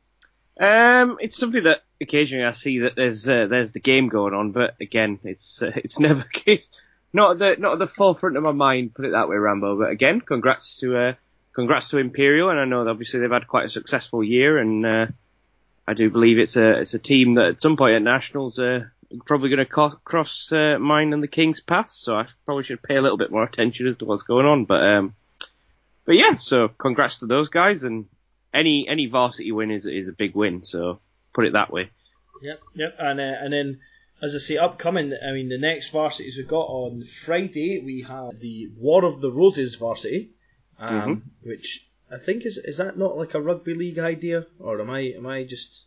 [0.58, 4.52] Um, it's something that occasionally I see that there's uh, there's the game going on,
[4.52, 6.70] but again, it's uh, it's never it's
[7.12, 8.94] not the not at the forefront of my mind.
[8.94, 9.78] Put it that way, Rambo.
[9.78, 11.12] But again, congrats to uh,
[11.52, 15.06] congrats to Imperial, and I know obviously they've had quite a successful year, and uh,
[15.86, 18.86] I do believe it's a it's a team that at some point at nationals uh,
[19.24, 21.88] probably going to co- cross uh, mine and the Kings' path.
[21.88, 24.64] So I probably should pay a little bit more attention as to what's going on.
[24.64, 25.14] But um,
[26.04, 28.06] but yeah, so congrats to those guys, and
[28.52, 30.62] any any varsity win is is a big win.
[30.62, 31.00] So
[31.32, 31.90] put it that way.
[32.42, 32.96] Yep, yep.
[32.98, 33.80] And uh, and then,
[34.22, 35.12] as I say, upcoming.
[35.26, 39.30] I mean, the next varsities we've got on Friday, we have the War of the
[39.30, 40.30] Roses varsity,
[40.78, 44.90] um, which I think is is that not like a rugby league idea, or am
[44.90, 45.86] I am I just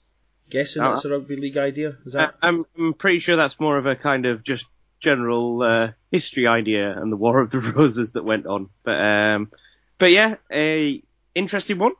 [0.50, 1.98] guessing Uh, that's a rugby league idea?
[2.06, 2.36] Is that?
[2.42, 4.66] I'm I'm pretty sure that's more of a kind of just
[5.00, 8.70] general uh, history idea and the War of the Roses that went on.
[8.84, 9.52] But um,
[9.98, 11.02] but yeah, a
[11.36, 11.94] interesting one.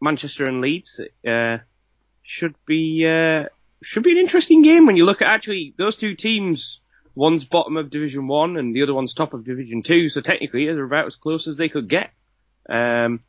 [0.00, 1.58] Manchester and Leeds uh,
[2.22, 3.48] should be uh,
[3.82, 6.80] should be an interesting game when you look at actually those two teams.
[7.14, 10.66] One's bottom of Division One and the other one's top of Division Two, so technically
[10.66, 12.10] they're about as close as they could get.
[12.68, 13.20] Um,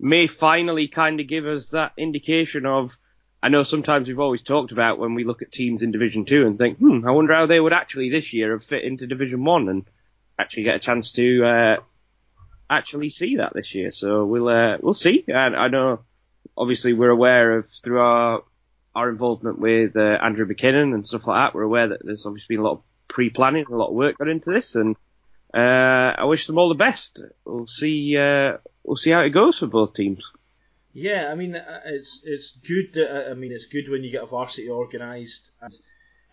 [0.00, 2.98] may finally kind of give us that indication of.
[3.42, 6.46] I know sometimes we've always talked about when we look at teams in Division Two
[6.46, 9.44] and think, hmm, I wonder how they would actually this year have fit into Division
[9.44, 9.84] One and
[10.38, 11.76] actually get a chance to uh,
[12.68, 13.92] actually see that this year.
[13.92, 15.24] So we'll uh, we'll see.
[15.28, 16.00] And I know
[16.56, 18.42] obviously we're aware of through our
[18.94, 21.54] our involvement with uh, Andrew McKinnon and stuff like that.
[21.54, 24.30] We're aware that there's obviously been a lot of pre-planning, a lot of work gone
[24.30, 24.96] into this, and
[25.54, 27.22] uh, I wish them all the best.
[27.44, 28.16] We'll see.
[28.16, 30.30] Uh, we'll see how it goes for both teams.
[30.98, 32.96] Yeah, I mean, uh, it's it's good.
[32.96, 35.74] Uh, I mean, it's good when you get a varsity organised and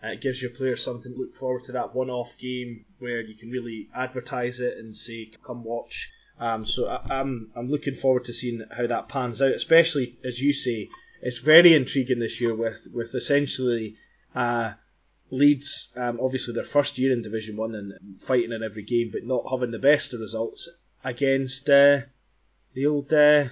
[0.02, 1.72] uh, it gives your players something to look forward to.
[1.72, 6.88] That one-off game where you can really advertise it and say, "Come watch." Um, so
[6.88, 9.52] I, I'm I'm looking forward to seeing how that pans out.
[9.52, 10.88] Especially as you say,
[11.20, 13.96] it's very intriguing this year with with essentially
[14.34, 14.72] uh,
[15.30, 19.24] Leeds, um, obviously their first year in Division One and fighting in every game, but
[19.24, 20.70] not having the best of results
[21.04, 22.00] against uh,
[22.72, 23.12] the old.
[23.12, 23.48] Uh,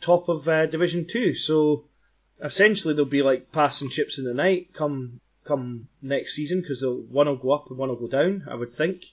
[0.00, 1.34] top of uh, Division Two.
[1.34, 1.84] So
[2.42, 7.26] essentially, they'll be like passing chips in the night come come next season because one
[7.28, 8.46] will go up and one will go down.
[8.50, 9.04] I would think.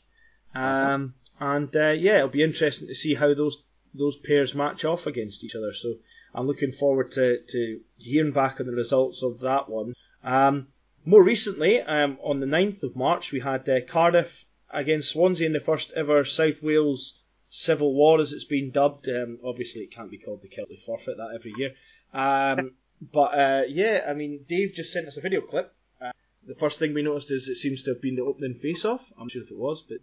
[0.55, 5.07] Um, and uh, yeah, it'll be interesting to see how those those pairs match off
[5.07, 5.73] against each other.
[5.73, 5.95] So
[6.33, 9.93] I'm looking forward to, to hearing back on the results of that one.
[10.23, 10.67] Um,
[11.05, 15.53] more recently, um, on the 9th of March, we had uh, Cardiff against Swansea in
[15.53, 17.21] the first ever South Wales
[17.55, 19.07] Civil War, as it's been dubbed.
[19.07, 21.75] Um, obviously, it can't be called the Kelly Forfeit that every year.
[22.11, 25.71] Um, but uh, yeah, I mean, Dave just sent us a video clip.
[26.01, 26.13] Uh,
[26.47, 29.13] the first thing we noticed is it seems to have been the opening face-off.
[29.19, 29.99] I'm sure if it was, but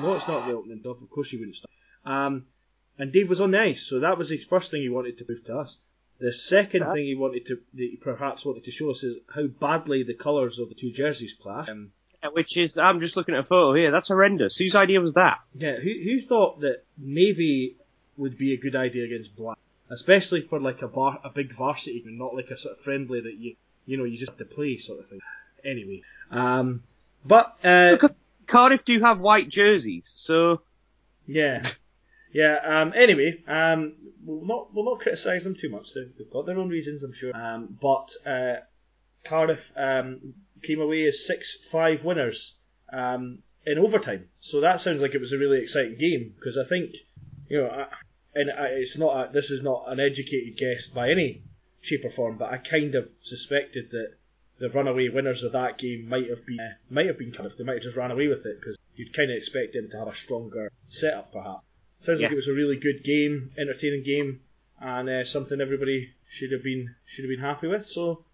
[0.00, 1.02] no, it's not the opening face-off.
[1.02, 1.70] Of course, you wouldn't stop.
[2.06, 2.46] Um,
[2.98, 5.26] and Dave was on the ice, so that was the first thing he wanted to
[5.26, 5.78] prove to us.
[6.20, 9.46] The second thing he wanted to, that he perhaps wanted to show us, is how
[9.46, 11.68] badly the colours of the two jerseys clash.
[11.68, 11.92] Um,
[12.32, 13.92] Which is, I'm just looking at a photo here.
[13.92, 14.56] That's horrendous.
[14.56, 15.38] Whose idea was that?
[15.54, 17.76] Yeah, who who thought that navy
[18.16, 19.56] would be a good idea against black,
[19.88, 23.20] especially for like a bar, a big varsity game, not like a sort of friendly
[23.20, 23.54] that you
[23.86, 25.20] you know you just have to play sort of thing.
[25.64, 26.82] Anyway, um,
[27.24, 27.96] but uh,
[28.46, 30.60] Cardiff do have white jerseys, so
[31.26, 31.62] yeah,
[32.32, 32.56] yeah.
[32.64, 35.94] Um, anyway, um, we'll not we'll not criticise them too much.
[35.94, 37.32] They've, they've got their own reasons, I'm sure.
[37.34, 38.56] Um, but uh,
[39.24, 42.56] Cardiff um, came away as six five winners
[42.92, 44.28] um, in overtime.
[44.40, 46.94] So that sounds like it was a really exciting game because I think
[47.48, 47.86] you know, I,
[48.34, 51.42] and I, it's not a, this is not an educated guess by any
[51.80, 54.14] shape or form, but I kind of suspected that
[54.58, 57.56] the runaway winners of that game might have been uh, might have been Cardiff.
[57.56, 59.98] They might have just ran away with it because you'd kind of expect them to
[59.98, 61.64] have a stronger setup, perhaps.
[62.00, 64.40] Sounds like it was a really good game, entertaining game,
[64.80, 67.86] and uh, something everybody should have been should have been happy with.
[67.86, 68.24] So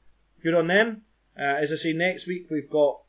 [0.43, 1.03] good on them.
[1.39, 3.01] Uh, as I say, next week we've got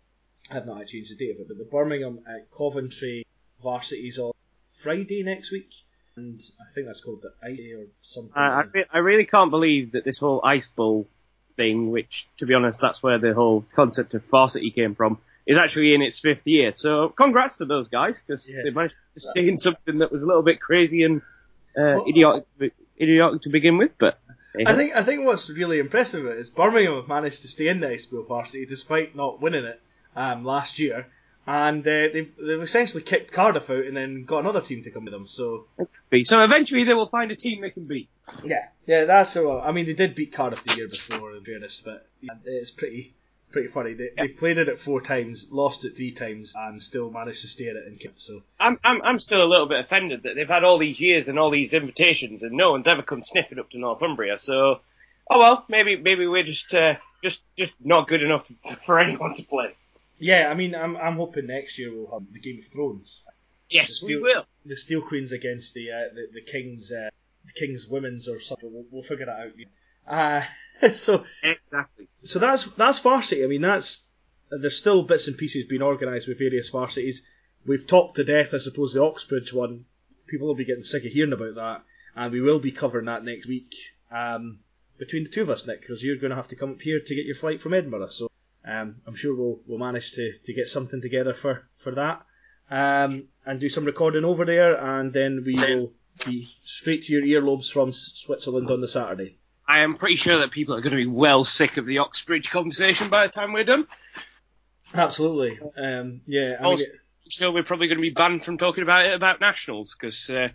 [0.49, 3.25] I've not actually changed the date of it, but the Birmingham at Coventry
[3.63, 4.31] varsities on
[4.77, 5.73] Friday next week,
[6.15, 8.33] and I think that's called the Ice Day or something.
[8.35, 11.07] I, I, I really can't believe that this whole Ice Bowl
[11.55, 15.57] thing, which, to be honest, that's where the whole concept of varsity came from, is
[15.57, 16.73] actually in its fifth year.
[16.73, 18.61] So congrats to those guys, because Yeah.
[18.63, 21.21] they managed to stay in something that was a little bit crazy and
[21.75, 24.19] uh, Well, idiotic, idiotic to begin with, but
[24.65, 27.89] I think I think what's really impressive is Birmingham have managed to stay in the
[27.89, 29.81] Ice Bowl varsity despite not winning it
[30.15, 31.07] um, last year,
[31.47, 35.05] and uh, they've they've essentially kicked Cardiff out and then got another team to come
[35.05, 35.27] with them.
[35.27, 35.65] So
[36.23, 38.09] so eventually they will find a team they can beat.
[38.43, 41.81] yeah, yeah, that's uh, I mean they did beat Cardiff the year before in fairness,
[41.83, 42.07] but
[42.45, 43.13] it's pretty
[43.51, 43.93] pretty funny.
[43.93, 47.47] They, They've played it at four times, lost it three times, and still managed to
[47.47, 48.19] stay at it and keep.
[48.19, 51.27] So I'm, I'm, I'm still a little bit offended that they've had all these years
[51.27, 54.37] and all these invitations and no one's ever come sniffing up to Northumbria.
[54.37, 54.81] So,
[55.29, 58.53] oh well, maybe maybe we're just uh, just just not good enough to,
[58.85, 59.75] for anyone to play.
[60.19, 63.23] yeah, I mean I'm I'm hoping next year we'll have the Game of Thrones.
[63.69, 64.45] Yes, The we Steel- will.
[64.65, 67.09] the Steel Queens against the uh, the, the Kings uh,
[67.45, 68.69] the Kings Women's or something.
[68.71, 69.51] We'll, we'll figure that out.
[70.07, 70.41] Uh,
[70.93, 72.07] so Exactly.
[72.23, 73.43] so that's that's varsity.
[73.43, 74.03] I mean that's
[74.49, 77.25] there's still bits and pieces being organised with various varsities.
[77.65, 79.85] We've talked to death, I suppose, the Oxbridge one.
[80.27, 81.83] People will be getting sick of hearing about that,
[82.15, 83.73] and we will be covering that next week
[84.11, 84.59] um,
[84.97, 86.99] between the two of us, Nick, because you're going to have to come up here
[86.99, 88.07] to get your flight from Edinburgh.
[88.07, 88.29] So
[88.63, 92.25] um, I'm sure we'll we'll manage to, to get something together for for that,
[92.69, 95.91] um, and do some recording over there, and then we will
[96.25, 99.37] be straight to your earlobes from Switzerland on the Saturday.
[99.67, 102.51] I am pretty sure that people are going to be well sick of the Oxbridge
[102.51, 103.87] conversation by the time we're done.
[104.93, 106.55] Absolutely, um, yeah.
[106.59, 106.99] I mean, Also, it-
[107.29, 110.49] so we're probably going to be banned from talking about it about nationals because uh,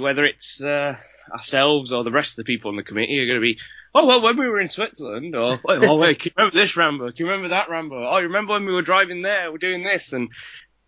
[0.00, 0.96] whether it's uh,
[1.30, 3.58] ourselves or the rest of the people on the committee are going to be,
[3.94, 7.10] oh well, when we were in Switzerland, or oh wait, can you remember this Rambo?
[7.12, 8.08] Can you remember that Rambo?
[8.08, 9.52] Oh, you remember when we were driving there?
[9.52, 10.30] We're doing this, and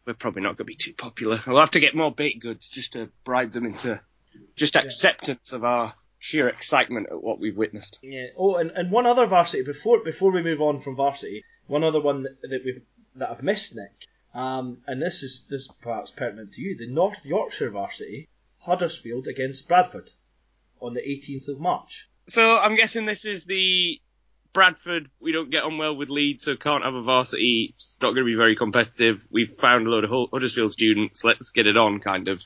[0.06, 1.42] we're probably not going to be too popular.
[1.46, 4.00] We'll have to get more baked goods just to bribe them into
[4.56, 7.98] just acceptance of our sheer excitement at what we've witnessed.
[8.02, 8.26] Yeah.
[8.36, 12.00] Oh, and, and one other varsity before before we move on from varsity, one other
[12.00, 12.82] one that, that we've
[13.16, 14.06] that I've missed, Nick.
[14.32, 16.76] Um, and this is this is perhaps pertinent to you.
[16.76, 18.28] The North Yorkshire varsity,
[18.60, 20.10] Huddersfield against Bradford,
[20.80, 22.08] on the 18th of March.
[22.28, 24.00] So I'm guessing this is the
[24.52, 25.10] Bradford.
[25.20, 27.72] We don't get on well with Leeds, so can't have a varsity.
[27.74, 29.26] It's not going to be very competitive.
[29.30, 31.24] We've found a load of Huddersfield students.
[31.24, 32.44] Let's get it on, kind of.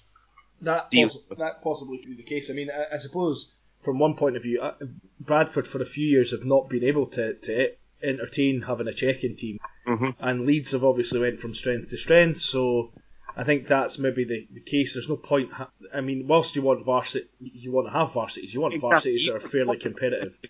[0.63, 1.09] That Deal.
[1.09, 2.51] poss- that possibly could be the case.
[2.51, 3.53] I mean, I, I suppose
[3.85, 4.75] from one point of view, uh,
[5.21, 9.35] Bradford for a few years have not been able to to entertain having a checking
[9.37, 10.15] team, Mhm.
[10.19, 12.41] and Leeds have obviously went from strength to strength.
[12.41, 12.93] So
[13.37, 14.95] I think that's maybe the, the case.
[14.95, 15.53] There's no point.
[15.53, 18.55] Ha- I mean, whilst you want varsity, you want to have varsities.
[18.55, 18.91] You want Exactly.
[18.95, 20.39] varsities that are fairly competitive.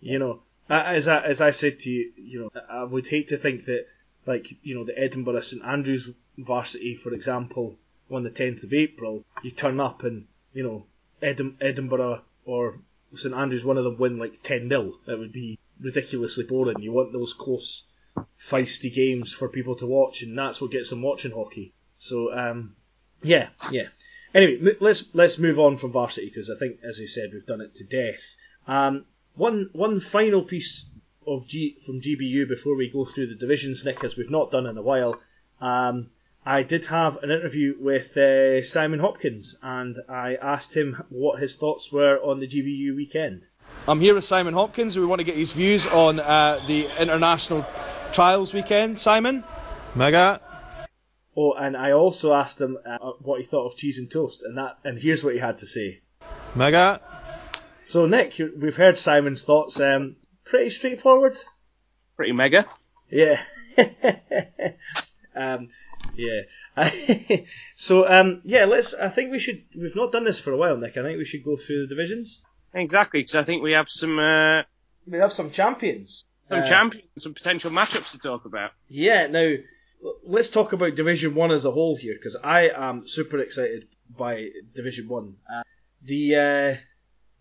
[0.00, 3.36] You know, as I, as I said to you, you know, I would hate to
[3.38, 3.86] think that
[4.26, 7.76] like you know the Edinburgh St Andrews varsity, for example,
[8.10, 10.86] on the 10th of April, you turn up and you know
[11.22, 12.78] Edim- Edinburgh or
[13.14, 14.94] St Andrews, one of them win like 10 0.
[15.06, 16.80] That would be ridiculously boring.
[16.80, 17.86] You want those close,
[18.38, 21.72] feisty games for people to watch, and that's what gets them watching hockey.
[21.98, 22.76] So, um,
[23.22, 23.88] yeah, yeah.
[24.34, 27.60] Anyway, let's let's move on from varsity because I think, as I said, we've done
[27.60, 28.36] it to death.
[28.66, 30.86] Um, one one final piece
[31.26, 34.66] of G from GBU before we go through the divisions, Nick, as we've not done
[34.66, 35.20] in a while.
[35.60, 36.10] Um,
[36.44, 41.56] I did have an interview with uh, Simon Hopkins, and I asked him what his
[41.56, 43.46] thoughts were on the GBU weekend.
[43.86, 44.98] I'm here with Simon Hopkins.
[44.98, 47.64] We want to get his views on uh, the international
[48.12, 48.98] trials weekend.
[48.98, 49.44] Simon.
[49.94, 50.40] Mega.
[51.36, 54.58] Oh, and I also asked him uh, what he thought of cheese and toast, and
[54.58, 56.00] that, and here's what he had to say.
[56.56, 57.00] Mega.
[57.84, 59.78] So, Nick, we've heard Simon's thoughts.
[59.78, 61.36] Um, pretty straightforward.
[62.16, 62.66] Pretty mega.
[63.10, 63.40] Yeah.
[65.36, 65.68] um,
[66.16, 66.42] yeah.
[67.76, 68.94] so, um, yeah, let's.
[68.94, 69.64] I think we should.
[69.76, 70.96] We've not done this for a while, Nick.
[70.96, 72.42] I think we should go through the divisions.
[72.74, 74.62] Exactly, because I think we have some uh,
[75.06, 76.24] We have some champions.
[76.48, 78.70] some Uh, champions, some potential matchups to talk about.
[78.88, 79.26] Yeah.
[79.26, 79.54] Now,
[80.24, 84.48] let's talk about Division One as a whole here, because I am super excited by
[84.74, 85.36] Division One.
[85.52, 85.62] Uh,
[86.02, 86.74] the uh,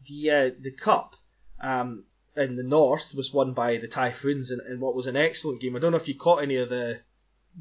[0.08, 1.16] the uh, the cup
[1.62, 2.04] um,
[2.36, 5.76] in the north was won by the Typhoons, in, in what was an excellent game.
[5.76, 7.00] I don't know if you caught any of the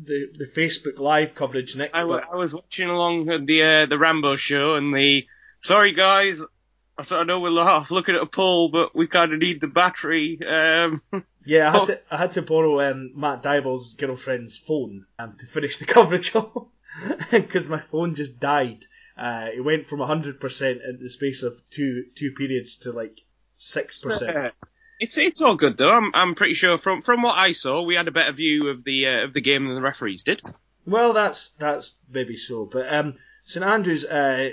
[0.03, 1.91] the, the Facebook live coverage, Nick.
[1.95, 5.27] I, w- but- I was watching along the uh, the Rambo show and the
[5.61, 6.43] sorry guys.
[6.99, 9.61] I sort of know we're half looking at a poll, but we kind of need
[9.61, 10.39] the battery.
[10.47, 11.01] Um,
[11.47, 11.87] Yeah, I had Oh.
[11.87, 16.37] to I had to borrow um, Matt Dyball's girlfriend's phone um, to finish the coverage
[16.37, 16.67] off
[17.31, 18.85] because my phone just died.
[19.17, 23.21] Uh, it went from hundred percent in the space of two two periods to like
[23.57, 24.53] six percent.
[25.01, 25.91] It's it's all good though.
[25.91, 28.85] I'm I'm pretty sure from from what I saw, we had a better view of
[28.85, 30.43] the uh, of the game than the referees did.
[30.87, 34.51] Well, that's that's maybe so, but um, St Andrews, uh,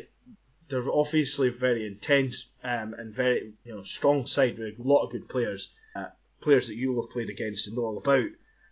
[0.69, 5.11] they're obviously very intense um, and very you know strong side with a lot of
[5.11, 6.07] good players, uh,
[6.39, 8.29] players that you will have played against and know all about.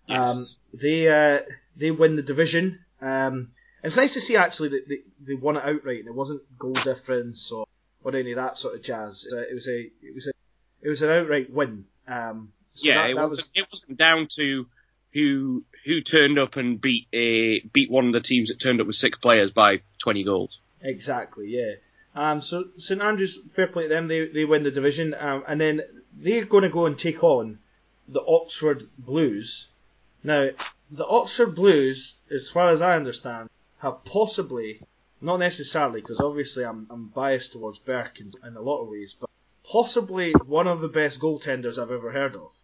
[0.07, 0.59] Yes.
[0.73, 1.41] Um, they uh,
[1.75, 2.79] they win the division.
[3.01, 3.51] Um,
[3.83, 6.73] it's nice to see actually that they, they won it outright and it wasn't goal
[6.73, 7.67] difference or,
[8.03, 9.27] or any of that sort of jazz.
[9.31, 10.31] Uh, it was a it was a
[10.85, 11.85] it was an outright win.
[12.07, 14.67] Um, so yeah, that, it, that wasn't, it wasn't down to
[15.13, 18.87] who who turned up and beat a beat one of the teams that turned up
[18.87, 20.59] with six players by 20 goals.
[20.81, 21.73] Exactly, yeah.
[22.13, 24.07] Um, so St Andrews, fair play to them.
[24.07, 25.81] They they win the division, um, and then
[26.13, 27.59] they're going to go and take on
[28.07, 29.69] the Oxford Blues.
[30.23, 30.49] Now,
[30.91, 34.81] the Oxford Blues, as far as I understand, have possibly,
[35.19, 39.15] not necessarily, because obviously I'm I'm biased towards Burke in, in a lot of ways,
[39.19, 39.24] but
[39.75, 42.55] possibly one of the best goaltenders I've ever heard of.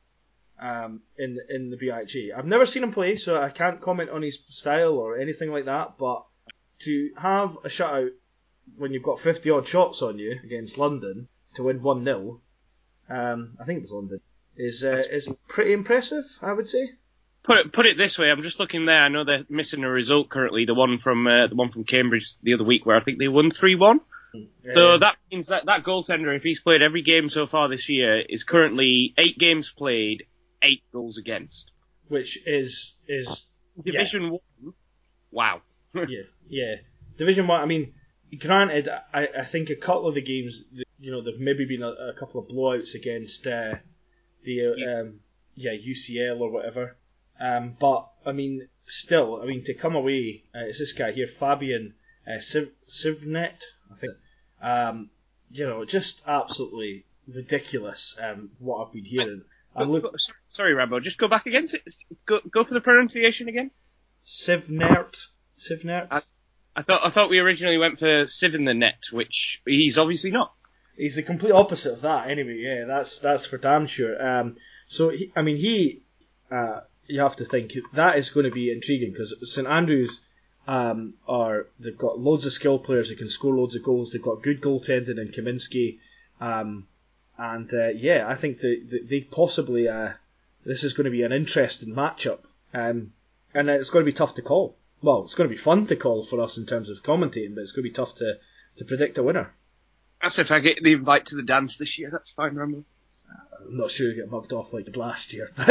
[0.57, 4.21] Um, in in the BIG, I've never seen him play, so I can't comment on
[4.21, 5.97] his style or anything like that.
[5.97, 6.23] But
[6.85, 8.11] to have a shutout
[8.77, 12.39] when you've got 50 odd shots on you against London to win 1 0,
[13.09, 14.21] um, I think it was London,
[14.55, 16.91] is uh, is pretty impressive, I would say.
[17.43, 19.03] Put it put it this way, I'm just looking there.
[19.03, 20.63] I know they're missing a result currently.
[20.63, 23.27] The one from uh, the one from Cambridge the other week, where I think they
[23.27, 23.99] won three one.
[24.73, 28.21] So that means that that goaltender, if he's played every game so far this year,
[28.21, 30.25] is currently eight games played,
[30.63, 31.71] eight goals against.
[32.07, 33.49] which is is
[33.83, 33.91] yeah.
[33.91, 34.73] Division one.
[35.31, 35.61] Wow.
[35.93, 36.75] yeah, yeah.
[37.17, 37.61] Division one.
[37.61, 37.93] I mean,
[38.39, 40.63] granted, I, I think a couple of the games,
[40.99, 43.75] you know, there've maybe been a, a couple of blowouts against uh,
[44.43, 45.19] the uh, um,
[45.55, 46.97] yeah UCL or whatever.
[47.39, 51.27] Um, but I mean, still, I mean, to come away, uh, it's this guy here,
[51.27, 51.95] Fabian
[52.27, 53.61] uh, Siv- Sivnet,
[53.91, 54.13] I think.
[54.61, 55.09] Um,
[55.51, 58.17] you know, just absolutely ridiculous.
[58.21, 59.41] Um, what I've been hearing.
[59.75, 60.11] I Go- look go-
[60.49, 60.99] sorry, Rambo.
[60.99, 61.65] Just go back again.
[62.25, 63.71] Go, go for the pronunciation again.
[64.23, 65.27] Sivnert,
[65.57, 66.07] Sivnert.
[66.11, 66.21] I-
[66.73, 70.31] I thought I thought we originally went for Siv in the net, which he's obviously
[70.31, 70.53] not.
[70.95, 72.29] He's the complete opposite of that.
[72.29, 74.15] Anyway, yeah, that's that's for damn sure.
[74.25, 76.03] Um, so he, I mean, he,
[76.49, 80.21] uh, you have to think that is going to be intriguing because St Andrews
[80.67, 84.11] um, are they've got loads of skilled players who can score loads of goals.
[84.11, 85.99] They've got good goaltending in Kaminsky,
[86.39, 86.87] um,
[87.37, 90.11] and uh, yeah, I think that that they possibly uh,
[90.65, 92.39] this is going to be an interesting matchup,
[92.73, 93.13] um,
[93.53, 94.75] and it's going to be tough to call.
[95.01, 97.61] Well, it's going to be fun to call for us in terms of commentating, but
[97.61, 98.37] it's going to be tough to,
[98.77, 99.51] to predict a winner.
[100.21, 102.09] That's if I get the invite to the dance this year.
[102.11, 102.85] That's fine, Rambo.
[103.59, 105.49] I'm not sure you get mugged off like last year.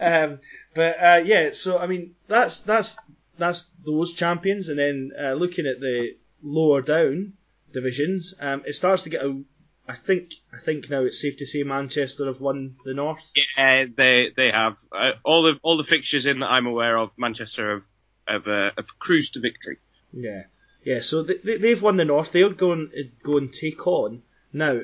[0.00, 0.40] um,
[0.74, 2.98] but uh, yeah, so I mean that's that's
[3.38, 7.34] that's those champions, and then uh, looking at the lower down
[7.72, 9.42] divisions, um, it starts to get a.
[9.88, 13.30] I think I think now it's safe to say Manchester have won the North.
[13.56, 17.12] Yeah, they they have uh, all the all the fixtures in that I'm aware of.
[17.16, 17.82] Manchester have
[18.26, 19.78] have, uh, have cruised to victory.
[20.12, 20.44] Yeah,
[20.84, 21.00] yeah.
[21.00, 22.32] So they, they, they've won the North.
[22.32, 22.90] They'll go and
[23.22, 24.22] go and take on
[24.52, 24.80] now.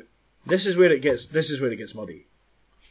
[0.46, 1.26] This is where it gets.
[1.26, 2.26] This is where it gets muddy.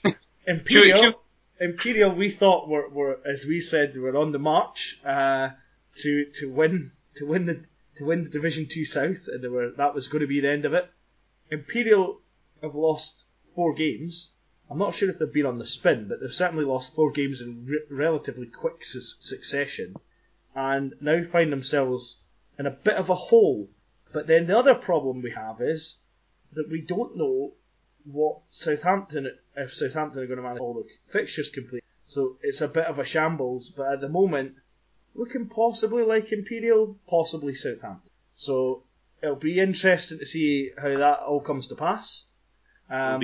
[0.47, 1.14] Imperial.
[1.62, 5.51] Should- Imperial, we thought were, were as we said, they were on the march uh,
[5.97, 7.66] to to win to win the
[7.97, 10.66] to win the Division Two South, and were that was going to be the end
[10.66, 10.89] of it.
[11.51, 12.22] Imperial
[12.64, 14.32] have lost four games.
[14.72, 17.41] I'm not sure if they've been on the spin, but they've certainly lost four games
[17.41, 19.95] in re- relatively quick su- succession,
[20.55, 22.22] and now find themselves
[22.57, 23.70] in a bit of a hole.
[24.12, 25.99] But then the other problem we have is
[26.51, 27.53] that we don't know
[28.06, 31.84] what Southampton if Southampton are going to manage all the fixtures complete.
[32.08, 34.56] So it's a bit of a shambles, but at the moment,
[35.16, 38.12] looking possibly like Imperial, possibly Southampton.
[38.36, 38.84] So
[39.22, 42.26] it'll be interesting to see how that all comes to pass.
[42.89, 43.22] Um,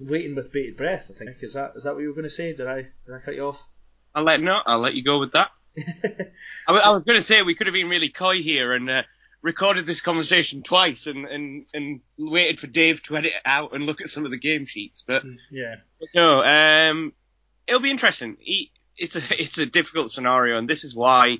[0.00, 1.36] waiting with bated breath, I think.
[1.42, 2.52] Is that is that what you were going to say?
[2.54, 2.76] Did I
[3.06, 3.64] did I cut you off?
[4.14, 5.48] I'll let no, I'll let you go with that.
[6.68, 8.90] I, wa- I was going to say we could have been really coy here and
[8.90, 9.02] uh,
[9.42, 13.84] recorded this conversation twice and, and, and waited for Dave to edit it out and
[13.84, 15.76] look at some of the game sheets, but yeah.
[16.14, 17.12] no, um,
[17.66, 18.36] it'll be interesting.
[18.40, 21.38] He, it's a it's a difficult scenario, and this is why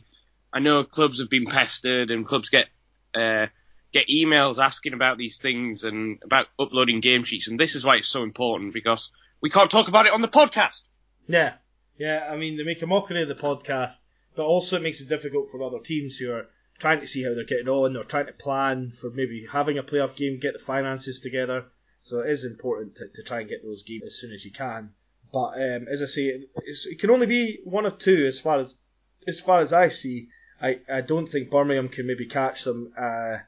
[0.53, 2.67] I know clubs have been pestered and clubs get
[3.15, 3.47] uh,
[3.93, 7.97] get emails asking about these things and about uploading game sheets, and this is why
[7.97, 10.83] it's so important because we can't talk about it on the podcast.
[11.27, 11.55] Yeah,
[11.99, 12.29] yeah.
[12.31, 14.01] I mean, they make a mockery of the podcast,
[14.37, 16.47] but also it makes it difficult for other teams who are
[16.79, 19.83] trying to see how they're getting on or trying to plan for maybe having a
[19.83, 21.67] playoff game, get the finances together.
[22.03, 24.53] So it is important to, to try and get those games as soon as you
[24.53, 24.93] can.
[25.33, 28.77] But um, as I say, it can only be one of two as far as
[29.27, 30.29] as far as I see.
[30.61, 32.93] I, I don't think Birmingham can maybe catch them.
[32.97, 33.39] Uh,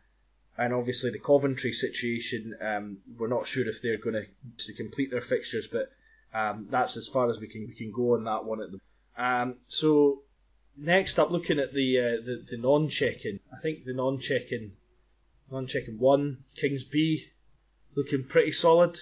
[0.59, 5.11] and obviously the Coventry situation, um, we're not sure if they're going to to complete
[5.11, 5.91] their fixtures, but
[6.35, 8.81] um, that's as far as we can we can go on that one at the.
[9.17, 10.23] Um, so
[10.77, 14.73] next up, looking at the uh, the, the non-checking, I think the non-checking,
[15.51, 17.27] non-checking one Kings B,
[17.95, 18.99] looking pretty solid.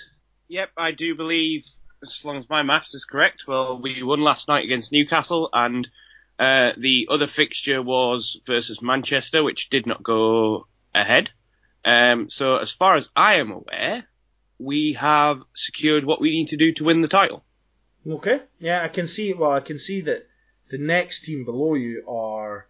[0.48, 1.66] Yep, I do believe,
[2.02, 5.88] as long as my maths is correct, well, we won last night against Newcastle, and
[6.38, 11.30] uh, the other fixture was versus Manchester, which did not go ahead.
[11.84, 14.04] Um, so as far as I am aware,
[14.58, 17.44] we have secured what we need to do to win the title.
[18.06, 19.34] Okay, yeah, I can see.
[19.34, 20.27] Well, I can see that
[20.70, 22.68] the next team below you are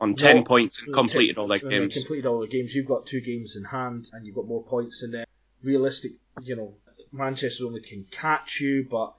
[0.00, 1.94] On 10 Well, points and completed all their games.
[1.94, 2.74] Completed all their games.
[2.74, 5.26] You've got two games in hand, and you've got more points than them.
[5.62, 6.12] Realistic,
[6.42, 6.74] you know,
[7.12, 9.14] Manchester only can catch you, but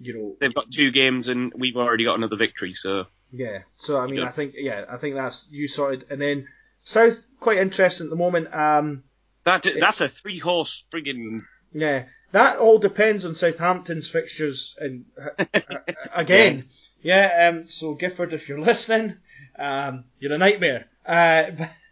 [0.00, 3.62] you know, They've got two games and we've already got another victory, so yeah.
[3.76, 4.20] So I mean.
[4.20, 6.06] I think yeah, I think that's you sorted.
[6.10, 6.48] And then
[6.82, 8.52] South, quite interesting at the moment.
[8.52, 9.04] Um,
[9.44, 11.40] that that's a three horse frigging.
[11.72, 14.76] yeah, that all depends on Southampton's fixtures.
[14.78, 15.44] And uh,
[16.14, 16.62] again, yeah.
[17.02, 19.16] Yeah, um, so Gifford, if you're listening,
[19.58, 20.86] um, you're a nightmare.
[21.04, 21.50] Uh,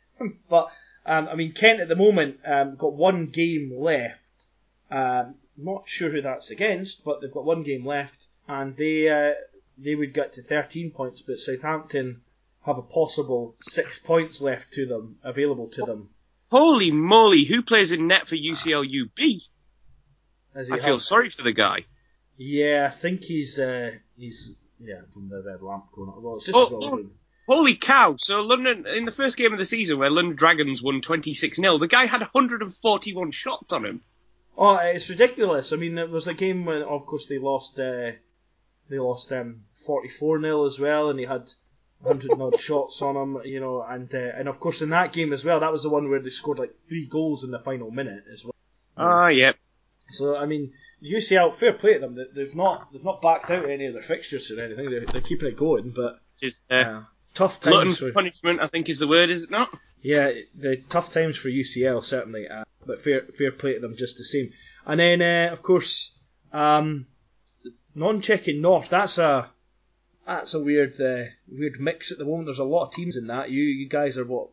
[0.48, 0.70] but
[1.06, 4.18] um, I mean, Kent at the moment um, got one game left.
[4.90, 9.34] Um, not sure who that's against, but they've got one game left, and they uh,
[9.78, 12.22] they would get to 13 points, but Southampton
[12.64, 16.10] have a possible six points left to them available to them.
[16.50, 19.42] Holy moly, who plays in net for UCLUB?
[20.54, 21.84] As he I feel sorry for the guy.
[22.36, 26.22] Yeah, I think he's uh, he's yeah from the red lamp going on.
[26.22, 27.06] Well, it's just Oh, oh.
[27.46, 28.14] Holy cow!
[28.18, 31.88] So London, in the first game of the season where London Dragons won 26-0, the
[31.88, 34.02] guy had 141 shots on him.
[34.56, 35.72] Oh, it's ridiculous.
[35.72, 37.80] I mean, it was a game when, of course, they lost.
[37.80, 38.12] Uh,
[38.88, 41.50] they lost um, 44 0 as well, and he had
[42.00, 45.12] 100 and odd shots on him, you know, and uh, and of course in that
[45.12, 47.58] game as well, that was the one where they scored like three goals in the
[47.58, 48.54] final minute as well.
[48.96, 49.56] Ah, yep.
[50.08, 50.72] So I mean,
[51.02, 52.14] UCL, fair play to them.
[52.14, 54.90] They- They've not they've not backed out any of their fixtures or anything.
[54.90, 57.02] They're, they're keeping it going, but Just, uh, uh,
[57.34, 59.74] tough times for for punishment, I think is the word, is it not?
[60.02, 64.18] Yeah, the tough times for UCL certainly, uh, but fair fair play to them just
[64.18, 64.52] the same.
[64.86, 66.16] And then uh, of course,
[66.52, 67.06] um,
[67.94, 68.88] non-checking North.
[68.88, 69.50] That's a
[70.26, 72.46] that's a weird uh, weird mix at the moment.
[72.46, 73.50] There's a lot of teams in that.
[73.50, 74.48] You you guys are what?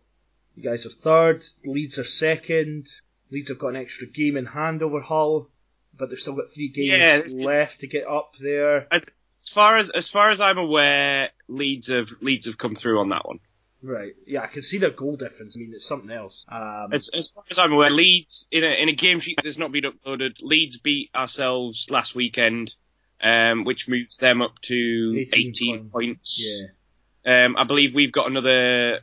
[0.56, 1.44] You guys are third.
[1.66, 2.88] Leeds are second.
[3.32, 5.50] Leeds have got an extra game in hand over Hull,
[5.98, 8.88] but they've still got three games Yeah, left to get up there.
[8.92, 13.10] As far as as far as I'm aware, Leeds have Leeds have come through on
[13.10, 13.40] that one.
[13.82, 14.14] Right.
[14.26, 15.56] Yeah, I can see their goal difference.
[15.56, 16.46] I mean, it's something else.
[16.50, 19.46] Um, As, as far as I'm aware, Leeds in a in a game sheet that
[19.46, 22.76] has not been uploaded, Leeds beat ourselves last weekend,
[23.22, 26.44] um, which moves them up to 18 18, points.
[26.44, 27.46] yeah.
[27.46, 29.00] Um, I believe we've got another.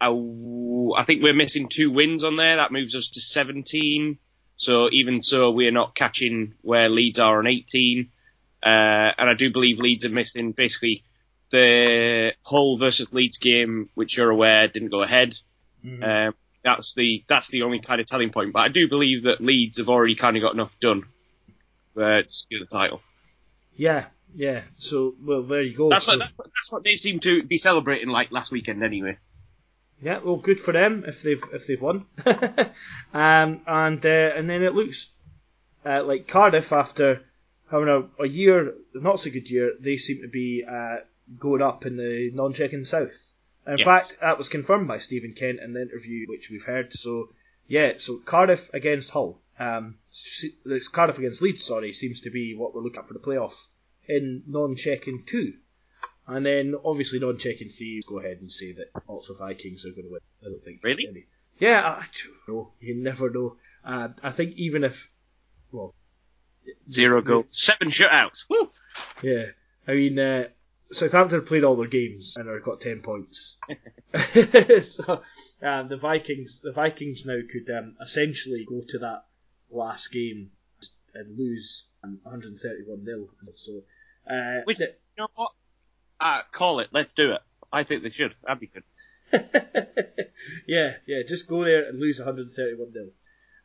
[0.00, 2.56] Uh, I think we're missing two wins on there.
[2.56, 4.18] That moves us to 17.
[4.56, 8.08] So even so, we're not catching where Leeds are on 18.
[8.62, 11.02] Uh, and I do believe Leeds are missing basically
[11.50, 15.34] the Hull versus Leeds game, which you're aware didn't go ahead.
[16.02, 16.34] Um,
[16.64, 18.52] that's the that's the only kind of telling point.
[18.54, 21.02] But I do believe that Leeds have already kind of got enough done
[21.96, 23.02] uh, to secure the title.
[23.76, 24.62] Yeah, yeah.
[24.78, 25.90] So, well, there you go.
[25.90, 29.18] That's So- what that's that's what they seem to be celebrating like last weekend anyway.
[30.02, 32.06] Yeah, well, good for them if they've if they've won.
[33.14, 35.12] um, and uh, and then it looks
[35.86, 37.22] uh, like Cardiff after
[37.70, 40.96] having a, a year, not so good year, they seem to be uh,
[41.38, 43.32] going up in the non-checking south.
[43.66, 43.86] In Yes.
[43.86, 46.92] fact, that was confirmed by Stephen Kent in the interview which we've heard.
[46.92, 47.30] So
[47.66, 49.40] yeah, so Cardiff against Hull.
[49.58, 49.96] Um,
[50.92, 53.68] Cardiff against Leeds, sorry, seems to be what we're looking at for the playoff
[54.06, 55.54] in non-checking two.
[56.26, 60.12] And then obviously non-checking thieves go ahead and say that Ulster Vikings are going to
[60.12, 60.20] win.
[60.42, 61.06] I don't think Really?
[61.08, 61.26] any-
[61.58, 62.72] Yeah, I don't know.
[62.80, 63.56] You never know.
[63.84, 65.10] Uh, I think even if
[65.70, 65.94] well,
[66.90, 68.44] Zero goals, seven shutouts.
[68.48, 68.70] Woo!
[69.22, 69.46] Yeah,
[69.86, 70.48] I mean uh,
[70.90, 73.58] Southampton played all their games and have got ten points.
[74.82, 75.22] so
[75.62, 79.24] um, the Vikings, the Vikings now could um, essentially go to that
[79.70, 80.50] last game
[81.14, 83.28] and lose um, 131 nil.
[83.54, 83.82] So
[84.30, 84.86] uh, Which- You
[85.18, 85.50] know what?
[86.20, 86.88] Uh, call it.
[86.92, 87.40] Let's do it.
[87.72, 88.34] I think they should.
[88.42, 88.84] That'd be good.
[90.66, 93.10] yeah, yeah, just go there and lose 131 nil.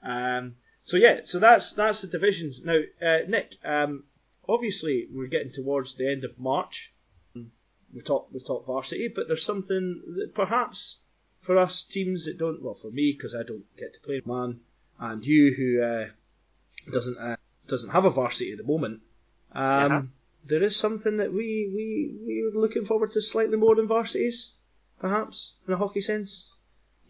[0.01, 2.65] Um, so yeah, so that's that's the divisions.
[2.65, 4.05] Now, uh, Nick, um,
[4.47, 6.93] obviously we're getting towards the end of March.
[7.93, 10.99] We talk we talk varsity, but there's something that perhaps
[11.41, 12.61] for us teams that don't.
[12.61, 14.59] Well, for me because I don't get to play man,
[14.99, 16.07] and you who uh,
[16.91, 17.35] doesn't uh,
[17.67, 19.01] doesn't have a varsity at the moment.
[19.51, 20.13] Um.
[20.45, 24.53] There is something that we we we are looking forward to slightly more than varsities,
[24.99, 26.53] perhaps in a hockey sense.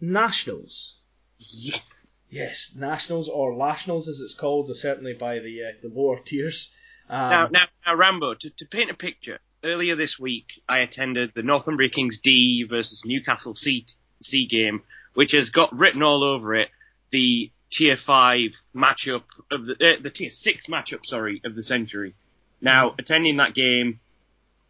[0.00, 0.98] Nationals.
[1.38, 2.10] Yes.
[2.30, 6.72] Yes, nationals or nationals as it's called, certainly by the uh, the lower tiers.
[7.08, 8.34] Um, now, now, now, Rambo.
[8.34, 13.02] To, to paint a picture, earlier this week, I attended the Northumbria Kings D versus
[13.04, 13.84] Newcastle C,
[14.22, 14.82] C game,
[15.14, 16.68] which has got written all over it
[17.10, 22.14] the tier five matchup of the uh, the tier six matchup, sorry, of the century.
[22.60, 24.00] Now, attending that game,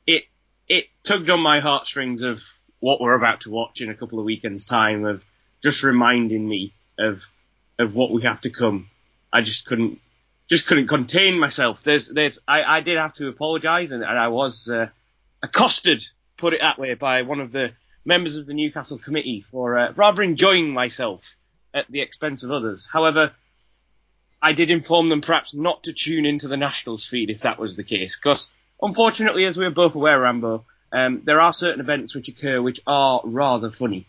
[0.07, 0.25] it
[0.69, 2.43] it tugged on my heartstrings of
[2.79, 5.25] what we're about to watch in a couple of weekends' time, of
[5.63, 7.27] just reminding me of
[7.79, 8.89] of what we have to come.
[9.33, 10.01] I just couldn't
[10.49, 11.83] just couldn't contain myself.
[11.83, 14.89] There's there's I, I did have to apologise and, and I was uh,
[15.43, 16.05] accosted,
[16.37, 17.73] put it that way, by one of the
[18.05, 21.37] members of the Newcastle committee for uh, rather enjoying myself
[21.73, 22.89] at the expense of others.
[22.91, 23.33] However,
[24.43, 27.77] I did inform them perhaps not to tune into the Nationals feed if that was
[27.77, 32.29] the case, because unfortunately, as we're both aware, Rambo, um, there are certain events which
[32.29, 34.07] occur which are rather funny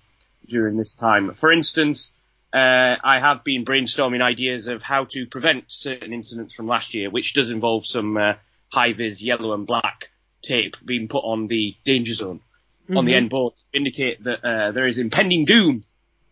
[0.48, 1.34] during this time.
[1.34, 2.14] For instance,
[2.54, 7.10] uh, I have been brainstorming ideas of how to prevent certain incidents from last year,
[7.10, 8.34] which does involve some uh,
[8.70, 10.10] high vis yellow and black
[10.42, 12.40] tape being put on the danger zone
[12.86, 12.98] mm-hmm.
[12.98, 15.84] on the end board to indicate that uh, there is impending doom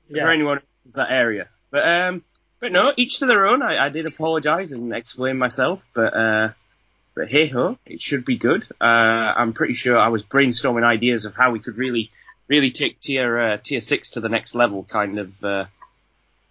[0.09, 0.23] yeah.
[0.23, 1.47] for anyone in that area.
[1.71, 2.23] But um,
[2.59, 3.61] but no, each to their own.
[3.61, 6.49] I, I did apologise and explain myself, but uh,
[7.15, 8.65] but hey ho, it should be good.
[8.79, 12.11] Uh, I'm pretty sure I was brainstorming ideas of how we could really
[12.47, 15.65] really take tier uh, tier six to the next level, kind of uh,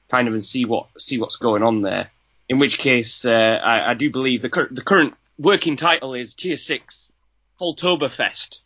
[0.09, 2.11] kind of and see what see what's going on there.
[2.49, 6.35] In which case, uh, I, I do believe the cur- the current working title is
[6.35, 7.13] tier six
[7.59, 8.63] Fest.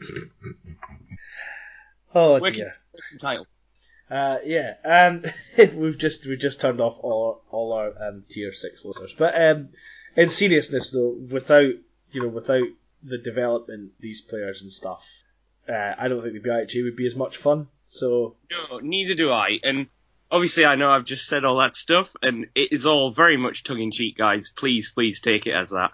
[2.14, 2.74] oh working, dear.
[2.92, 3.46] Working title.
[4.10, 5.22] Uh, yeah, um,
[5.76, 9.14] we've just we just turned off all all our um, tier six listeners.
[9.16, 9.70] But um,
[10.16, 11.72] in seriousness, though, without
[12.10, 12.68] you know without
[13.02, 15.06] the development these players and stuff,
[15.68, 17.68] uh, I don't think the BIHA would be as much fun.
[17.88, 19.58] So no, neither do I.
[19.62, 19.86] And
[20.30, 23.64] obviously, I know I've just said all that stuff, and it is all very much
[23.64, 24.50] tongue in cheek, guys.
[24.50, 25.92] Please, please take it as that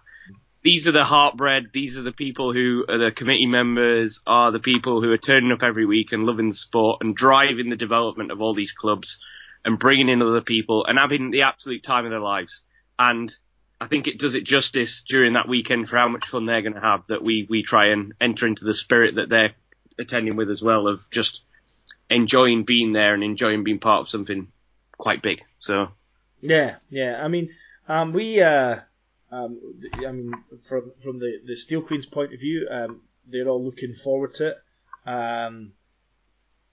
[0.63, 4.61] these are the heartbred, these are the people who are the committee members, are the
[4.61, 8.31] people who are turning up every week and loving the sport and driving the development
[8.31, 9.19] of all these clubs
[9.65, 12.63] and bringing in other people and having the absolute time of their lives.
[12.99, 13.35] And
[13.81, 16.75] I think it does it justice during that weekend for how much fun they're going
[16.75, 19.55] to have that we, we try and enter into the spirit that they're
[19.99, 21.45] attending with as well of just
[22.11, 24.49] enjoying being there and enjoying being part of something
[24.99, 25.43] quite big.
[25.59, 25.89] So.
[26.41, 27.25] Yeah, yeah.
[27.25, 27.51] I mean,
[27.89, 28.81] um, we, uh,
[29.31, 29.61] um,
[30.07, 33.95] I mean, from from the, the Steel Queens point of view, um, they're all looking
[33.95, 34.57] forward to it.
[35.07, 35.73] Um,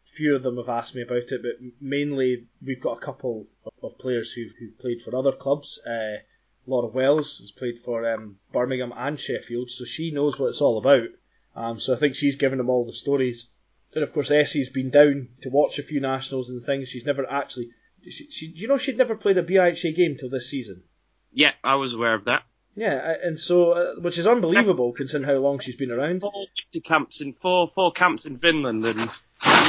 [0.06, 3.48] few of them have asked me about it, but mainly we've got a couple
[3.84, 5.80] of players who've, who've played for other clubs.
[5.86, 6.18] Uh,
[6.66, 10.78] Laura Wells has played for um, Birmingham and Sheffield, so she knows what it's all
[10.78, 11.10] about.
[11.56, 13.50] Um, so I think she's given them all the stories.
[13.94, 16.90] And of course, Essie's been down to watch a few nationals and things.
[16.90, 17.70] She's never actually.
[18.04, 20.84] She, she, you know, she'd never played a BIHA game till this season.
[21.32, 22.44] Yeah, I was aware of that.
[22.78, 26.22] Yeah, and so uh, which is unbelievable considering how long she's been around.
[26.22, 26.46] Four
[26.86, 29.10] camps in four four camps in Finland and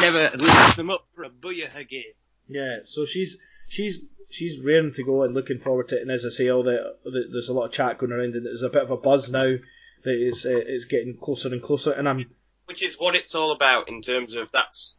[0.02, 2.12] never left them up for a booyah game.
[2.48, 6.02] Yeah, so she's she's she's raring to go and looking forward to it.
[6.02, 8.44] And as I say, all the, the there's a lot of chat going around, and
[8.44, 9.56] there's a bit of a buzz now
[10.04, 11.92] that is uh, it's getting closer and closer.
[11.92, 12.26] And I'm
[12.66, 14.98] which is what it's all about in terms of that's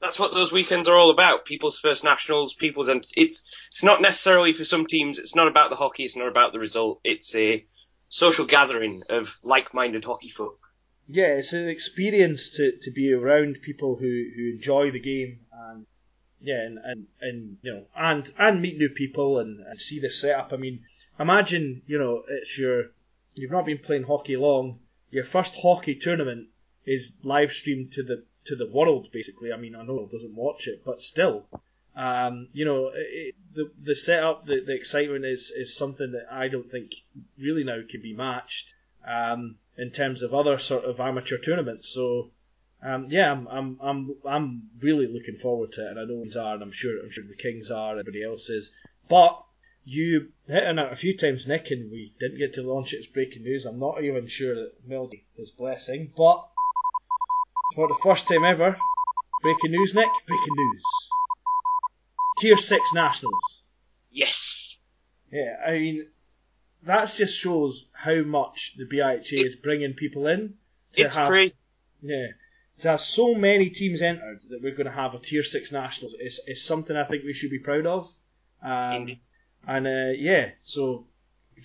[0.00, 1.44] that's what those weekends are all about.
[1.44, 5.18] People's first nationals, people's and it's it's not necessarily for some teams.
[5.18, 6.04] It's not about the hockey.
[6.04, 7.00] It's not about the result.
[7.04, 7.64] It's a
[8.08, 10.60] social gathering of like-minded hockey folk.
[11.06, 15.86] Yeah, it's an experience to, to be around people who, who enjoy the game and
[16.40, 20.10] yeah, and, and, and you know, and and meet new people and, and see the
[20.10, 20.52] setup.
[20.52, 20.84] I mean,
[21.18, 22.90] imagine you know it's your
[23.34, 24.78] you've not been playing hockey long.
[25.10, 26.48] Your first hockey tournament
[26.84, 29.52] is live streamed to the to the world, basically.
[29.52, 31.46] I mean, I know doesn't watch it, but still,
[31.96, 36.48] um, you know, it, the the setup, the, the excitement is is something that I
[36.48, 36.92] don't think
[37.38, 38.74] really now can be matched
[39.06, 41.88] um, in terms of other sort of amateur tournaments.
[41.88, 42.30] So.
[42.80, 46.36] Um, yeah, I'm, I'm, I'm, I'm really looking forward to it, and I know these
[46.36, 48.72] are, and I'm sure, I'm sure the Kings are, everybody else is.
[49.08, 49.42] But
[49.84, 52.98] you hit on it a few times, Nick, and we didn't get to launch it
[52.98, 53.64] as breaking news.
[53.64, 56.46] I'm not even sure that Melody is blessing, but
[57.74, 58.76] for the first time ever,
[59.42, 60.84] breaking news, Nick, breaking news.
[62.38, 63.62] Tier 6 Nationals.
[64.10, 64.78] Yes.
[65.30, 66.06] Yeah, I mean,
[66.84, 70.54] that just shows how much the BIHA it's, is bringing people in.
[70.94, 71.54] To it's have, great.
[72.00, 72.28] Yeah.
[72.78, 76.14] To have so many teams entered that we're going to have a Tier 6 Nationals
[76.14, 78.12] is, is something I think we should be proud of.
[78.62, 79.18] Um,
[79.66, 81.06] and uh, yeah, so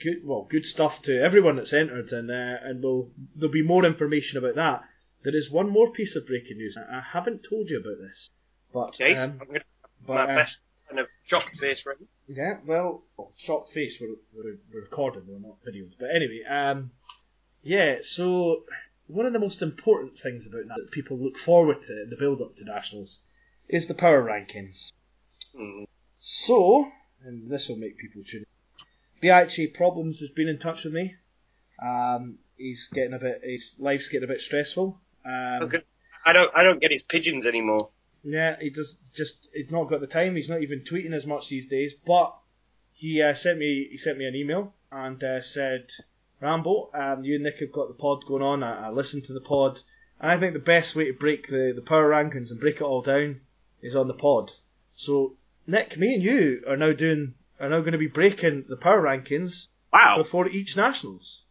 [0.01, 0.21] good.
[0.23, 4.37] Well, good stuff to everyone that's entered, and uh, and we'll, there'll be more information
[4.37, 4.83] about that
[5.23, 6.77] there is one more piece of breaking news.
[6.77, 8.29] I haven't told you about this,
[8.73, 9.65] but um, I'm going to
[10.05, 10.57] but, my uh, best
[10.89, 11.97] kind of shocked face right.
[12.27, 13.99] Yeah, well, oh, shocked face.
[13.99, 15.93] We're, we're, we're recording, we're not videos.
[15.99, 16.91] But anyway, um,
[17.61, 17.97] yeah.
[18.01, 18.63] So
[19.07, 22.41] one of the most important things about that people look forward to in the build
[22.41, 23.21] up to nationals
[23.67, 24.91] is the power rankings.
[25.55, 25.83] Hmm.
[26.19, 26.91] So,
[27.23, 28.45] and this will make people tune.
[29.21, 31.15] BIHA Problems has been in touch with me.
[31.81, 33.41] Um, he's getting a bit.
[33.43, 34.99] His life's getting a bit stressful.
[35.25, 35.71] I, Um,
[36.25, 37.89] I don't I don't get his pigeons anymore.
[38.23, 39.49] yeah, he does just.
[39.53, 40.35] He's not got the time.
[40.35, 41.93] He's not even tweeting as much these days.
[42.05, 42.33] But
[42.93, 43.87] he uh, sent me.
[43.91, 45.89] He sent me an email and uh, said,
[46.41, 48.63] "Rambo, um, you and Nick have got the pod going on.
[48.63, 49.79] I, I listened to the pod,
[50.19, 52.81] and I think the best way to break the the power rankings and break it
[52.83, 53.41] all down
[53.81, 54.51] is on the pod.
[54.95, 55.35] So,
[55.67, 59.01] Nick, me and you are now doing are now going to be breaking the power
[59.01, 60.15] rankings Wow.
[60.17, 61.43] before each nationals.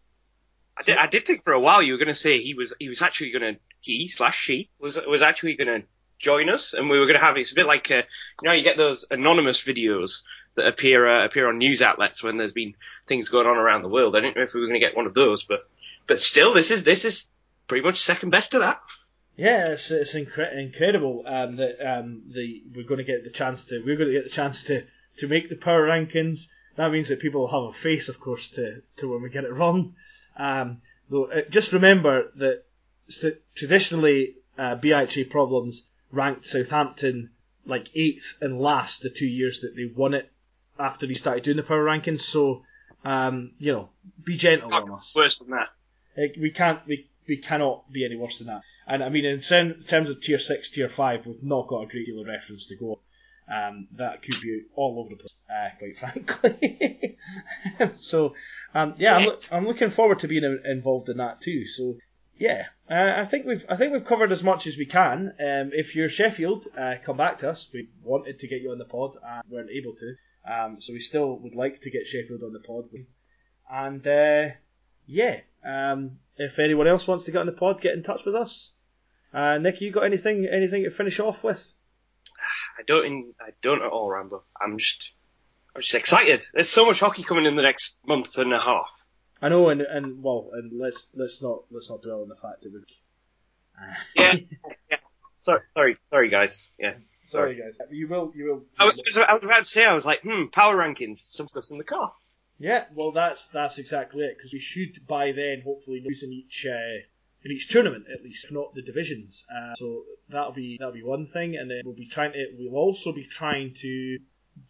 [0.77, 2.75] I did, I did think for a while you were going to say he was
[2.79, 5.87] he was actually going to he slash she was was actually going to
[6.19, 8.03] join us and we were going to have it's a bit like uh,
[8.43, 10.23] you know you get those anonymous videos
[10.55, 12.75] that appear uh, appear on news outlets when there's been
[13.07, 14.17] things going on around the world.
[14.17, 15.69] I didn't know if we were going to get one of those, but
[16.07, 17.27] but still this is this is
[17.67, 18.81] pretty much second best to that.
[19.37, 23.67] Yeah, it's, it's incre- incredible um, that um, the we're going to get the chance
[23.67, 24.85] to we're going to get the chance to,
[25.19, 26.49] to make the power rankings.
[26.77, 29.45] That means that people will have a face, of course, to, to when we get
[29.45, 29.95] it wrong.
[30.37, 32.65] Um, though, uh, just remember that
[33.55, 37.31] traditionally uh, BIHA problems ranked Southampton
[37.65, 40.31] like eighth and last the two years that they won it
[40.79, 42.21] after they started doing the power rankings.
[42.21, 42.63] So
[43.05, 43.89] um, you know,
[44.23, 45.15] be gentle on us.
[45.17, 45.69] Worse than that.
[46.17, 48.63] Like, we can't, we, we cannot be any worse than that.
[48.87, 52.07] And I mean, in terms of tier six, tier five, we've not got a great
[52.07, 53.01] deal of reference to go.
[53.49, 55.99] Um, that could be all over the place, uh, quite
[56.39, 57.19] frankly.
[57.97, 58.35] so,
[58.75, 61.67] um, yeah, I'm, look, I'm looking forward to being involved in that too.
[61.67, 61.97] So,
[62.39, 65.35] yeah, uh, I think we've I think we've covered as much as we can.
[65.39, 67.69] Um, if you're Sheffield, uh, come back to us.
[67.73, 70.15] We wanted to get you on the pod and weren't able to.
[70.45, 72.89] Um, so we still would like to get Sheffield on the pod.
[73.71, 74.55] And uh,
[75.07, 78.35] yeah, um, if anyone else wants to get on the pod, get in touch with
[78.35, 78.73] us.
[79.33, 81.75] Uh, Nick, you got anything anything to finish off with?
[82.83, 84.43] I don't in, I don't at all, Rambo.
[84.61, 85.13] I'm just
[85.75, 86.45] I'm just excited.
[86.53, 88.89] There's so much hockey coming in the next month and a half.
[89.41, 92.63] I know, and, and well, and let's let's not let's not dwell on the fact
[92.63, 92.81] that we.
[92.81, 94.35] Uh, Yeah.
[94.91, 94.97] yeah.
[95.45, 96.69] Sorry, sorry, sorry, guys.
[96.79, 96.95] Yeah.
[97.25, 97.79] sorry, guys.
[97.91, 98.63] You will, you will.
[98.79, 101.21] I was, I was about to say, I was like, hmm, power rankings.
[101.31, 102.13] Some stuff's in the car.
[102.59, 106.33] Yeah, well, that's that's exactly it because we should by then hopefully know who's in
[106.33, 107.03] each uh,
[107.45, 109.47] in each tournament at least, if not the divisions.
[109.55, 112.81] Uh, so that'll be that'll be one thing, and then we'll be trying to we'll
[112.81, 114.19] also be trying to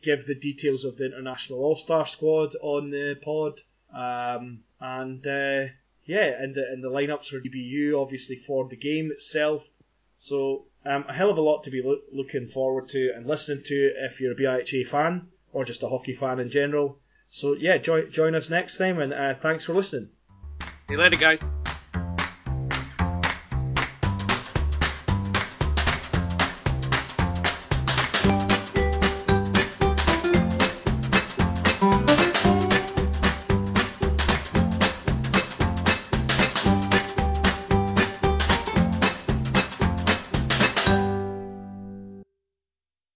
[0.02, 3.60] give the details of the international All Star squad on the pod,
[3.94, 5.70] um, and uh,
[6.04, 9.68] yeah, and the and the lineups for GBU obviously for the game itself.
[10.16, 13.64] So um, a hell of a lot to be loo- looking forward to and listening
[13.64, 16.98] to if you're a BIHA fan or just a hockey fan in general.
[17.28, 20.10] So yeah, join join us next time, and uh, thanks for listening.
[20.60, 21.61] See you later, guys.